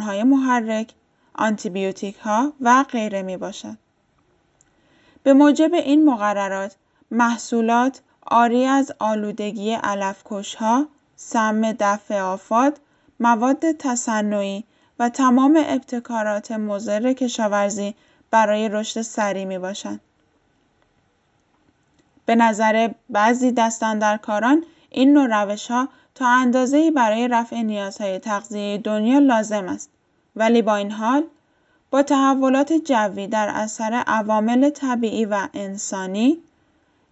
های 0.00 0.22
محرک، 0.22 0.94
ها 2.20 2.52
و 2.60 2.82
غیره 2.82 3.22
می 3.22 3.36
باشد. 3.36 3.76
به 5.22 5.32
موجب 5.32 5.74
این 5.74 6.04
مقررات 6.04 6.76
محصولات 7.10 8.00
آری 8.26 8.64
از 8.64 8.92
آلودگی 8.98 9.74
ها، 10.58 10.88
سم 11.16 11.72
دفع 11.72 12.20
آفات، 12.20 12.76
مواد 13.20 13.72
تصنعی 13.72 14.64
و 14.98 15.08
تمام 15.08 15.64
ابتکارات 15.66 16.52
مضر 16.52 17.12
کشاورزی 17.12 17.94
برای 18.30 18.68
رشد 18.68 19.02
سریع 19.02 19.44
می 19.44 19.58
باشند. 19.58 20.00
به 22.26 22.34
نظر 22.34 22.90
بعضی 23.10 23.52
دستاندرکاران 23.52 24.64
این 24.90 25.12
نوع 25.12 25.42
روش 25.42 25.70
ها 25.70 25.88
تا 26.14 26.28
اندازه‌ای 26.28 26.90
برای 26.90 27.28
رفع 27.28 27.62
نیازهای 27.62 28.18
تغذیه 28.18 28.78
دنیا 28.78 29.18
لازم 29.18 29.68
است 29.68 29.90
ولی 30.36 30.62
با 30.62 30.76
این 30.76 30.90
حال 30.90 31.24
با 31.90 32.02
تحولات 32.02 32.72
جوی 32.72 33.26
در 33.26 33.48
اثر 33.54 34.02
عوامل 34.06 34.70
طبیعی 34.70 35.24
و 35.24 35.48
انسانی 35.54 36.38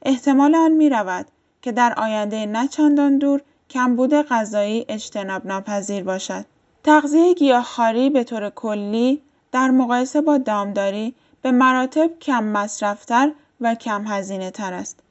احتمال 0.02 0.54
آن 0.54 0.72
می 0.72 0.88
رود 0.88 1.26
که 1.62 1.72
در 1.72 1.94
آینده 1.96 2.46
نه 2.46 2.68
چندان 2.68 3.18
دور 3.18 3.40
کمبود 3.70 4.14
غذایی 4.14 4.86
اجتناب 4.88 5.46
ناپذیر 5.46 6.04
باشد. 6.04 6.44
تغذیه 6.84 7.34
گیاهخواری 7.34 8.10
به 8.10 8.24
طور 8.24 8.50
کلی 8.50 9.22
در 9.52 9.70
مقایسه 9.70 10.20
با 10.20 10.38
دامداری 10.38 11.14
به 11.42 11.50
مراتب 11.50 12.18
کم 12.18 12.44
مصرفتر 12.44 13.32
و 13.60 13.74
کم 13.74 14.04
هزینه 14.06 14.50
تر 14.50 14.72
است. 14.72 15.01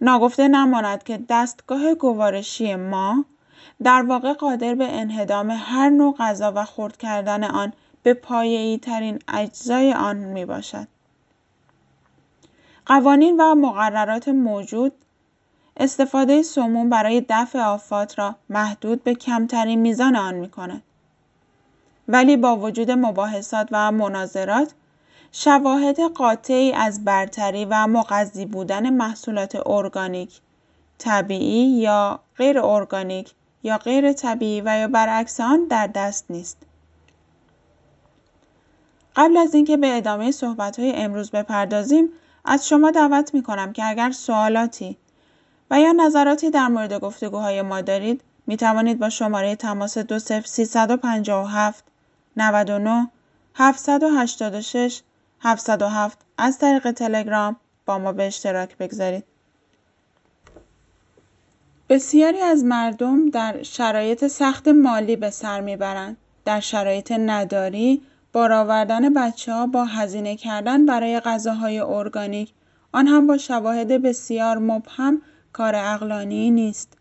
ناگفته 0.00 0.48
نماند 0.48 1.02
که 1.02 1.20
دستگاه 1.28 1.94
گوارشی 1.94 2.76
ما 2.76 3.24
در 3.82 4.02
واقع 4.02 4.32
قادر 4.32 4.74
به 4.74 5.00
انهدام 5.00 5.50
هر 5.50 5.88
نوع 5.88 6.16
غذا 6.18 6.52
و 6.56 6.64
خورد 6.64 6.96
کردن 6.96 7.44
آن 7.44 7.72
به 8.02 8.14
پایه‌ای 8.14 8.78
ترین 8.78 9.18
اجزای 9.28 9.92
آن 9.92 10.16
می 10.16 10.44
باشد. 10.44 10.88
قوانین 12.86 13.36
و 13.40 13.54
مقررات 13.54 14.28
موجود 14.28 14.92
استفاده 15.76 16.42
سموم 16.42 16.90
برای 16.90 17.24
دفع 17.28 17.58
آفات 17.58 18.18
را 18.18 18.34
محدود 18.48 19.04
به 19.04 19.14
کمترین 19.14 19.80
میزان 19.80 20.16
آن 20.16 20.34
می 20.34 20.48
کند. 20.48 20.82
ولی 22.08 22.36
با 22.36 22.56
وجود 22.56 22.90
مباحثات 22.90 23.68
و 23.72 23.92
مناظرات 23.92 24.72
شواهد 25.32 26.00
قاطعی 26.00 26.72
از 26.72 27.04
برتری 27.04 27.64
و 27.64 27.86
مغذی 27.86 28.46
بودن 28.46 28.90
محصولات 28.90 29.58
ارگانیک 29.66 30.40
طبیعی 30.98 31.80
یا 31.80 32.20
غیر 32.36 32.58
ارگانیک 32.58 33.34
یا 33.62 33.78
غیر 33.78 34.12
طبیعی 34.12 34.60
و 34.60 34.78
یا 34.78 34.88
برعکس 34.88 35.40
آن 35.40 35.64
در 35.64 35.86
دست 35.86 36.30
نیست. 36.30 36.56
قبل 39.16 39.36
از 39.36 39.54
اینکه 39.54 39.76
به 39.76 39.96
ادامه 39.96 40.32
های 40.78 40.92
امروز 40.92 41.30
بپردازیم 41.30 42.08
از 42.44 42.68
شما 42.68 42.90
دعوت 42.90 43.34
می 43.34 43.42
کنم 43.42 43.72
که 43.72 43.88
اگر 43.88 44.10
سوالاتی 44.10 44.96
و 45.70 45.80
یا 45.80 45.92
نظراتی 45.92 46.50
در 46.50 46.68
مورد 46.68 47.00
گفتگوهای 47.00 47.62
ما 47.62 47.80
دارید 47.80 48.20
می 48.46 48.56
توانید 48.56 48.98
با 48.98 49.10
شماره 49.10 49.56
تماس 49.56 49.98
20357 49.98 51.84
99 52.36 53.08
786 53.54 55.02
707 55.40 56.18
از 56.38 56.58
طریق 56.58 56.90
تلگرام 56.90 57.56
با 57.86 57.98
ما 57.98 58.12
به 58.12 58.26
اشتراک 58.26 58.76
بگذارید. 58.76 59.24
بسیاری 61.88 62.40
از 62.40 62.64
مردم 62.64 63.30
در 63.30 63.62
شرایط 63.62 64.26
سخت 64.26 64.68
مالی 64.68 65.16
به 65.16 65.30
سر 65.30 65.60
می‌برند. 65.60 66.16
در 66.44 66.60
شرایط 66.60 67.12
نداری 67.12 68.02
بار 68.32 68.52
آوردن 68.52 69.14
بچه 69.14 69.52
ها 69.52 69.66
با 69.66 69.84
هزینه 69.84 70.36
کردن 70.36 70.86
برای 70.86 71.20
غذاهای 71.20 71.80
ارگانیک 71.80 72.52
آن 72.92 73.06
هم 73.06 73.26
با 73.26 73.38
شواهد 73.38 74.02
بسیار 74.02 74.58
مبهم 74.58 75.22
کار 75.52 75.74
اقلانی 75.76 76.50
نیست. 76.50 76.92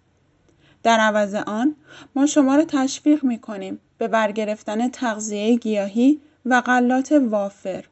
در 0.83 0.99
عوض 0.99 1.35
آن 1.35 1.75
ما 2.15 2.25
شما 2.25 2.55
را 2.55 2.65
تشویق 2.65 3.23
می 3.23 3.39
کنیم 3.39 3.79
به 3.97 4.07
برگرفتن 4.07 4.89
تغذیه 4.89 5.55
گیاهی 5.55 6.21
و 6.45 6.61
غلات 6.61 7.11
وافر 7.11 7.85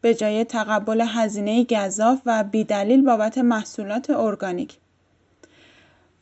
به 0.00 0.14
جای 0.14 0.44
تقبل 0.44 1.00
هزینه 1.00 1.64
گذاف 1.64 2.20
و 2.26 2.44
بیدلیل 2.44 3.04
بابت 3.04 3.38
محصولات 3.38 4.10
ارگانیک. 4.10 4.76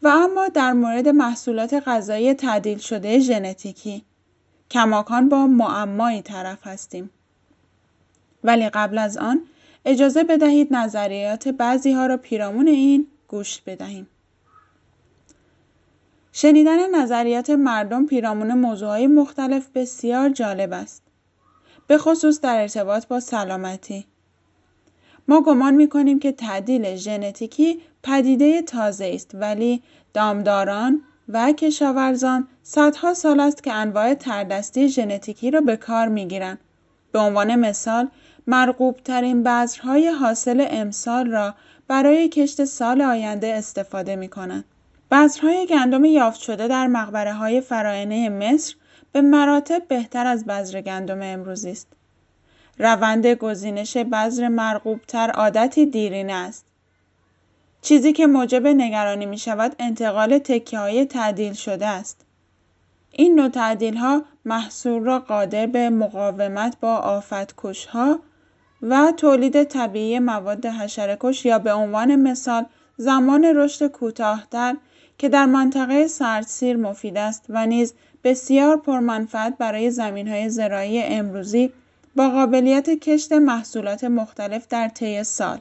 و 0.03 0.09
اما 0.09 0.49
در 0.49 0.73
مورد 0.73 1.09
محصولات 1.09 1.83
غذایی 1.87 2.35
تعدیل 2.35 2.79
شده 2.79 3.19
ژنتیکی 3.19 4.05
کماکان 4.71 5.29
با 5.29 5.47
معمایی 5.47 6.23
طرف 6.23 6.67
هستیم. 6.67 7.11
ولی 8.45 8.69
قبل 8.69 8.99
از 8.99 9.17
آن 9.17 9.43
اجازه 9.85 10.25
بدهید 10.25 10.75
نظریات 10.75 11.49
بعضی 11.49 11.93
ها 11.93 12.07
را 12.07 12.17
پیرامون 12.17 12.69
این 12.69 13.07
گوش 13.29 13.61
بدهیم. 13.61 14.07
شنیدن 16.33 17.03
نظریات 17.03 17.51
مردم 17.51 18.07
پیرامون 18.07 18.55
موضوعهای 18.55 19.07
مختلف 19.07 19.69
بسیار 19.75 20.29
جالب 20.29 20.73
است. 20.73 21.06
به 21.87 21.99
خصوص 21.99 22.41
در 22.41 22.61
ارتباط 22.61 23.07
با 23.07 23.21
سلامتی. 23.21 24.07
ما 25.29 25.41
گمان 25.41 25.75
می 25.75 25.89
کنیم 25.89 26.19
که 26.19 26.33
تعدیل 26.33 26.97
ژنتیکی 26.97 27.81
پدیده 28.03 28.63
تازه 28.63 29.11
است 29.15 29.31
ولی 29.35 29.83
دامداران 30.15 31.03
و 31.29 31.53
کشاورزان 31.53 32.49
صدها 32.63 33.15
سال 33.15 33.41
است 33.41 33.63
که 33.63 33.73
انواع 33.73 34.15
تردستی 34.15 34.89
ژنتیکی 34.89 35.51
را 35.51 35.61
به 35.61 35.77
کار 35.77 36.09
می 36.09 36.27
گیرند. 36.29 36.59
به 37.13 37.19
عنوان 37.19 37.55
مثال 37.55 38.09
مرغوب 38.47 38.97
ترین 39.05 39.43
بذرهای 39.43 40.09
حاصل 40.09 40.67
امسال 40.71 41.31
را 41.31 41.55
برای 41.89 42.29
کشت 42.29 42.65
سال 42.65 43.03
آینده 43.03 43.55
استفاده 43.55 44.17
می 44.17 44.29
کنند. 44.29 44.65
بذرهای 45.11 45.67
گندم 45.67 46.05
یافت 46.05 46.41
شده 46.41 46.69
در 46.69 46.87
مقبره 46.87 47.33
های 47.33 47.61
فراینه 47.61 48.29
مصر 48.29 48.75
به 49.17 49.23
مراتب 49.23 49.83
بهتر 49.89 50.27
از 50.27 50.45
بذر 50.45 50.81
گندم 50.81 51.23
امروزی 51.23 51.71
است. 51.71 51.89
روند 52.79 53.27
گزینش 53.27 53.97
بذر 53.97 54.49
مرغوبتر 54.49 55.31
عادتی 55.31 55.87
دیرینه 55.87 56.33
است. 56.33 56.65
چیزی 57.83 58.13
که 58.13 58.27
موجب 58.27 58.67
نگرانی 58.67 59.27
می 59.27 59.39
شود 59.39 59.77
انتقال 59.79 60.39
تکه 60.39 60.79
های 60.79 61.05
تعدیل 61.05 61.53
شده 61.53 61.87
است. 61.87 62.25
این 63.13 63.35
نوع 63.35 63.49
تعدیل 63.49 63.97
ها 63.97 64.23
محصول 64.45 65.03
را 65.03 65.19
قادر 65.19 65.67
به 65.67 65.91
مقاومت 65.91 66.77
با 66.81 66.97
آفت 66.97 67.87
ها 67.89 68.19
و 68.83 69.13
تولید 69.17 69.65
طبیعی 69.65 70.19
مواد 70.19 70.67
حشرکش 70.67 71.45
یا 71.45 71.59
به 71.59 71.73
عنوان 71.73 72.17
مثال 72.17 72.65
زمان 72.97 73.45
رشد 73.45 73.87
کوتاهتر 73.87 74.77
که 75.19 75.29
در 75.29 75.47
منطقه 75.47 76.07
سردسیر 76.07 76.77
مفید 76.77 77.17
است 77.17 77.45
و 77.49 77.67
نیز 77.67 77.95
بسیار 78.27 78.77
پرمنفعت 78.77 79.59
برای 79.59 79.91
زمین 79.91 80.29
های 80.29 80.49
زراعی 80.49 81.03
امروزی 81.03 81.73
با 82.17 82.31
قابلیت 82.31 82.91
کشت 82.91 83.33
محصولات 83.33 84.05
مختلف 84.05 84.67
در 84.69 84.89
طی 84.89 85.25
سال. 85.25 85.59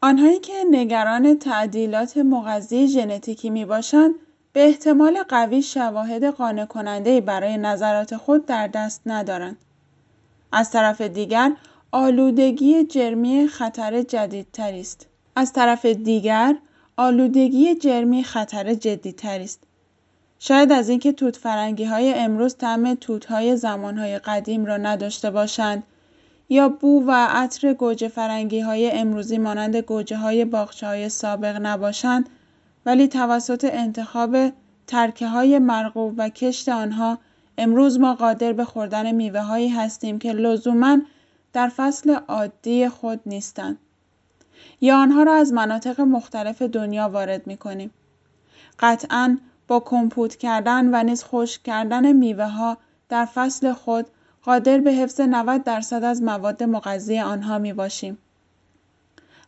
آنهایی 0.00 0.38
که 0.38 0.52
نگران 0.70 1.38
تعدیلات 1.38 2.16
مغذی 2.16 2.88
ژنتیکی 2.88 3.50
می 3.50 3.64
باشند 3.64 4.14
به 4.52 4.66
احتمال 4.66 5.22
قوی 5.22 5.62
شواهد 5.62 6.24
قانع 6.24 6.64
کننده 6.64 7.20
برای 7.20 7.56
نظرات 7.56 8.16
خود 8.16 8.46
در 8.46 8.66
دست 8.66 9.02
ندارند. 9.06 9.56
از 10.52 10.70
طرف 10.70 11.00
دیگر 11.00 11.52
آلودگی 11.92 12.84
جرمی 12.84 13.48
خطر 13.48 14.02
جدیدتری 14.02 14.80
است. 14.80 15.06
از 15.36 15.52
طرف 15.52 15.86
دیگر 15.86 16.56
آلودگی 16.96 17.74
جرمی 17.74 18.24
خطر 18.24 18.74
جدیتری 18.74 19.44
است. 19.44 19.67
شاید 20.38 20.72
از 20.72 20.88
اینکه 20.88 21.12
توت 21.12 21.36
فرنگی 21.36 21.84
های 21.84 22.14
امروز 22.14 22.56
طعم 22.56 22.94
توت 22.94 23.24
های 23.24 23.56
زمان 23.56 23.98
های 23.98 24.18
قدیم 24.18 24.64
را 24.64 24.76
نداشته 24.76 25.30
باشند 25.30 25.82
یا 26.48 26.68
بو 26.68 27.04
و 27.06 27.26
عطر 27.30 27.72
گوجه 27.72 28.08
فرنگی 28.08 28.60
های 28.60 28.90
امروزی 28.90 29.38
مانند 29.38 29.76
گوجه 29.76 30.16
های 30.16 30.44
باخچه 30.44 30.86
های 30.86 31.08
سابق 31.08 31.58
نباشند 31.62 32.28
ولی 32.86 33.08
توسط 33.08 33.68
انتخاب 33.72 34.36
ترکه 34.86 35.28
های 35.28 35.58
مرغوب 35.58 36.14
و 36.16 36.28
کشت 36.28 36.68
آنها 36.68 37.18
امروز 37.58 38.00
ما 38.00 38.14
قادر 38.14 38.52
به 38.52 38.64
خوردن 38.64 39.12
میوه 39.12 39.40
هایی 39.40 39.68
هستیم 39.68 40.18
که 40.18 40.32
لزوما 40.32 40.98
در 41.52 41.68
فصل 41.76 42.10
عادی 42.28 42.88
خود 42.88 43.20
نیستند. 43.26 43.78
یا 44.80 44.98
آنها 44.98 45.22
را 45.22 45.34
از 45.34 45.52
مناطق 45.52 46.00
مختلف 46.00 46.62
دنیا 46.62 47.08
وارد 47.08 47.46
می 47.46 47.56
کنیم. 47.56 47.90
قطعا 48.78 49.38
با 49.68 49.80
کمپوت 49.80 50.36
کردن 50.36 50.94
و 50.94 51.02
نیز 51.02 51.24
خشک 51.24 51.62
کردن 51.62 52.12
میوه 52.12 52.46
ها 52.46 52.76
در 53.08 53.24
فصل 53.24 53.72
خود 53.72 54.06
قادر 54.42 54.78
به 54.78 54.92
حفظ 54.92 55.20
90 55.20 55.64
درصد 55.64 56.04
از 56.04 56.22
مواد 56.22 56.62
مغذی 56.62 57.18
آنها 57.18 57.58
می 57.58 57.72
باشیم. 57.72 58.18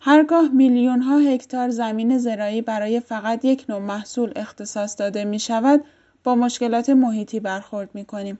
هرگاه 0.00 0.48
میلیون 0.48 1.02
ها 1.02 1.18
هکتار 1.18 1.70
زمین 1.70 2.18
زراعی 2.18 2.62
برای 2.62 3.00
فقط 3.00 3.44
یک 3.44 3.64
نوع 3.68 3.78
محصول 3.78 4.32
اختصاص 4.36 4.98
داده 4.98 5.24
می 5.24 5.38
شود 5.38 5.84
با 6.24 6.34
مشکلات 6.34 6.90
محیطی 6.90 7.40
برخورد 7.40 7.90
می 7.94 8.04
کنیم. 8.04 8.38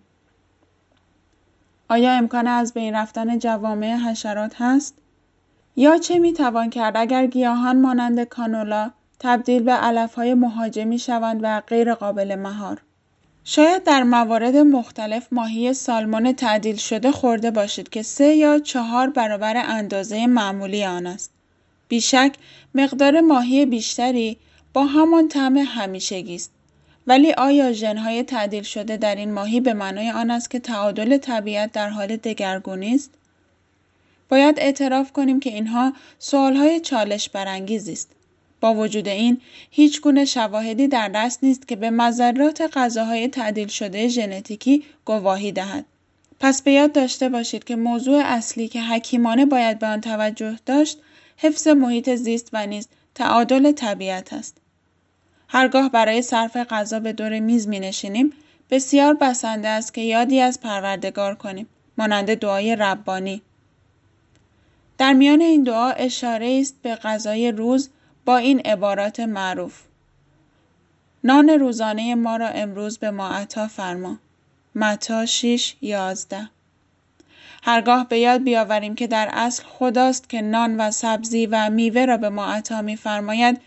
آیا 1.89 2.13
امکان 2.13 2.47
از 2.47 2.75
بین 2.75 2.95
رفتن 2.95 3.39
جوامع 3.39 3.97
حشرات 3.97 4.55
هست؟ 4.59 4.95
یا 5.77 5.99
چه 5.99 6.19
می 6.19 6.33
توان 6.33 6.71
کرد 6.71 6.97
اگر 6.97 7.27
گیاهان 7.27 7.81
مانند 7.81 8.25
کانولا 8.25 8.91
تبدیل 9.21 9.63
به 9.63 10.07
های 10.17 10.35
مهاجمی 10.35 10.99
شوند 10.99 11.41
و 11.43 11.61
غیر 11.61 11.95
قابل 11.95 12.35
مهار؟ 12.35 12.83
شاید 13.45 13.85
در 13.85 14.03
موارد 14.03 14.57
مختلف 14.57 15.29
ماهی 15.33 15.75
سالمون 15.75 16.33
تعدیل 16.33 16.77
شده 16.77 17.13
خورده 17.13 17.51
باشید 17.51 17.89
که 17.89 18.03
سه 18.03 18.35
یا 18.35 18.59
چهار 18.59 19.11
برابر 19.11 19.57
اندازه 19.57 20.27
معمولی 20.27 20.85
آن 20.85 21.07
است. 21.07 21.31
بیشک 21.89 22.35
مقدار 22.75 23.21
ماهی 23.21 23.67
بیشتری 23.67 24.37
با 24.73 24.85
همان 24.85 25.29
طعم 25.29 25.57
همیشگی 25.57 26.35
است 26.35 26.53
ولی 27.07 27.33
آیا 27.33 27.73
ژنهای 27.73 28.23
تعدیل 28.23 28.63
شده 28.63 28.97
در 28.97 29.15
این 29.15 29.33
ماهی 29.33 29.61
به 29.61 29.75
معنای 29.75 30.11
آن 30.11 30.31
است 30.31 30.51
که 30.51 30.59
تعادل 30.59 31.17
طبیعت 31.17 31.73
در 31.73 31.89
حال 31.89 32.17
دگرگونی 32.17 32.95
است 32.95 33.11
باید 34.29 34.59
اعتراف 34.59 35.13
کنیم 35.13 35.41
که 35.41 35.51
اینها 35.51 35.93
سوالهای 36.19 36.81
چالش 36.81 37.29
برانگیزی 37.29 37.93
است 37.93 38.11
با 38.61 38.75
وجود 38.75 39.09
این 39.09 39.41
هیچ 39.71 40.01
گونه 40.01 40.25
شواهدی 40.25 40.89
در 40.89 41.09
دست 41.09 41.45
نیست 41.45 41.69
که 41.69 41.77
به 41.77 41.91
مذرات 41.91 42.71
غذاهای 42.73 43.29
تعدیل 43.29 43.69
شده 43.69 44.09
ژنتیکی 44.09 44.85
گواهی 45.05 45.53
دهد. 45.53 45.85
پس 46.41 46.63
به 46.63 46.73
یاد 46.73 46.93
داشته 46.93 47.29
باشید 47.29 47.65
که 47.65 47.77
موضوع 47.77 48.23
اصلی 48.25 48.69
که 48.69 48.83
حکیمانه 48.83 49.47
باید 49.47 49.79
به 49.79 49.87
آن 49.87 50.01
توجه 50.01 50.57
داشت 50.67 50.99
حفظ 51.37 51.69
محیط 51.69 52.15
زیست 52.15 52.49
و 52.53 52.67
نیز 52.67 52.89
تعادل 53.15 53.73
طبیعت 53.73 54.33
است. 54.33 54.57
هرگاه 55.49 55.91
برای 55.91 56.23
صرف 56.23 56.57
غذا 56.57 57.01
به 57.01 57.13
دور 57.13 57.39
میز 57.39 57.69
می 57.69 57.81
نشینیم 57.81 58.33
بسیار 58.71 59.15
بسنده 59.15 59.69
است 59.69 59.95
که 59.95 60.01
یادی 60.01 60.41
از 60.41 60.61
پروردگار 60.61 61.35
کنیم. 61.35 61.67
مانند 61.99 62.35
دعای 62.35 62.77
ربانی. 62.77 63.43
در 64.99 65.13
میان 65.13 65.41
این 65.41 65.63
دعا 65.63 65.91
اشاره 65.91 66.59
است 66.61 66.75
به 66.83 66.95
غذای 66.95 67.53
روز 67.53 67.91
با 68.25 68.37
این 68.37 68.61
عبارات 68.61 69.21
معروف. 69.21 69.83
نان 71.25 71.49
روزانه 71.49 72.15
ما 72.15 72.37
را 72.37 72.49
امروز 72.49 72.99
به 72.99 73.11
ما 73.11 73.29
عطا 73.29 73.69
فرما. 73.69 74.19
متا 74.75 75.27
6 75.27 75.75
11 75.81 76.51
هرگاه 77.63 78.09
به 78.09 78.19
یاد 78.19 78.43
بیاوریم 78.43 78.95
که 78.95 79.07
در 79.07 79.29
اصل 79.33 79.63
خداست 79.63 80.29
که 80.29 80.43
نان 80.43 80.77
و 80.77 80.91
سبزی 80.91 81.47
و 81.47 81.71
میوه 81.71 82.05
را 82.05 82.17
به 82.17 82.29
ما 82.29 82.47
عطا 82.47 82.83
میفرماید 82.83 83.61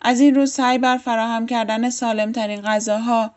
از 0.00 0.20
این 0.20 0.34
روز 0.34 0.52
سعی 0.52 0.78
بر 0.78 0.98
فراهم 0.98 1.46
کردن 1.46 1.90
سالمترین 1.90 2.60
غذاها 2.60 3.30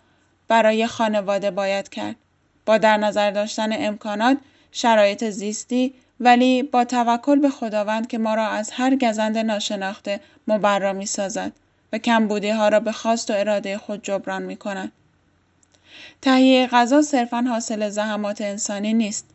برای 0.47 0.87
خانواده 0.87 1.51
باید 1.51 1.89
کرد. 1.89 2.15
با 2.65 2.77
در 2.77 2.97
نظر 2.97 3.31
داشتن 3.31 3.69
امکانات 3.71 4.37
شرایط 4.71 5.29
زیستی 5.29 5.93
ولی 6.19 6.63
با 6.63 6.83
توکل 6.85 7.39
به 7.39 7.49
خداوند 7.49 8.07
که 8.07 8.17
ما 8.17 8.35
را 8.35 8.47
از 8.47 8.71
هر 8.71 8.95
گزند 8.95 9.37
ناشناخته 9.37 10.19
مبرا 10.47 10.93
می 10.93 11.05
سازد 11.05 11.51
و 11.93 11.97
کمبودی 11.97 12.49
ها 12.49 12.69
را 12.69 12.79
به 12.79 12.91
خواست 12.91 13.31
و 13.31 13.33
اراده 13.33 13.77
خود 13.77 14.03
جبران 14.03 14.43
می 14.43 14.55
کند. 14.55 14.91
تهیه 16.21 16.67
غذا 16.67 17.01
صرفا 17.01 17.41
حاصل 17.41 17.89
زحمات 17.89 18.41
انسانی 18.41 18.93
نیست 18.93 19.25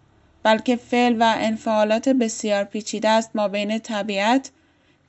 بلکه 0.42 0.76
فعل 0.76 1.16
و 1.22 1.34
انفعالات 1.38 2.08
بسیار 2.08 2.64
پیچیده 2.64 3.08
است 3.08 3.30
ما 3.34 3.48
بین 3.48 3.78
طبیعت 3.78 4.50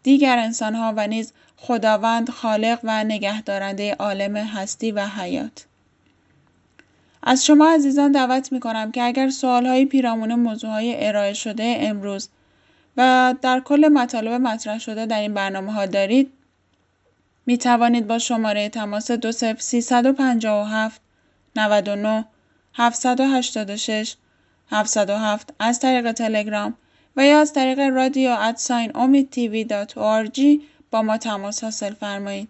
دیگر 0.03 0.37
انسانها 0.37 0.93
و 0.97 1.07
نیز 1.07 1.33
خداوند 1.57 2.29
خالق 2.29 2.79
و 2.83 3.03
نگهدارنده 3.03 3.93
عالم 3.93 4.35
هستی 4.37 4.91
و 4.91 5.05
حیات 5.05 5.65
از 7.23 7.45
شما 7.45 7.67
عزیزان 7.67 8.11
دعوت 8.11 8.51
می 8.51 8.59
کنم 8.59 8.91
که 8.91 9.03
اگر 9.03 9.29
سوال 9.29 9.65
های 9.65 9.85
پیرامون 9.85 10.35
موضوع 10.35 10.69
های 10.69 11.07
ارائه 11.07 11.33
شده 11.33 11.77
امروز 11.79 12.29
و 12.97 13.35
در 13.41 13.59
کل 13.59 13.87
مطالب 13.87 14.31
مطرح 14.31 14.79
شده 14.79 15.05
در 15.05 15.19
این 15.19 15.33
برنامه 15.33 15.73
ها 15.73 15.85
دارید 15.85 16.31
می 17.45 17.57
توانید 17.57 18.07
با 18.07 18.19
شماره 18.19 18.69
تماس 18.69 19.11
20357 19.11 21.01
99 21.55 22.25
786 22.73 24.15
707 24.69 25.53
از 25.59 25.79
طریق 25.79 26.11
تلگرام 26.11 26.73
و 27.17 27.25
یا 27.25 27.39
از 27.39 27.53
طریق 27.53 27.79
رادیو 27.79 28.35
ادساین 28.39 28.91
امید 28.95 29.29
تیوی 29.29 29.67
با 30.91 31.01
ما 31.01 31.17
تماس 31.17 31.63
حاصل 31.63 31.93
فرمایید. 31.93 32.49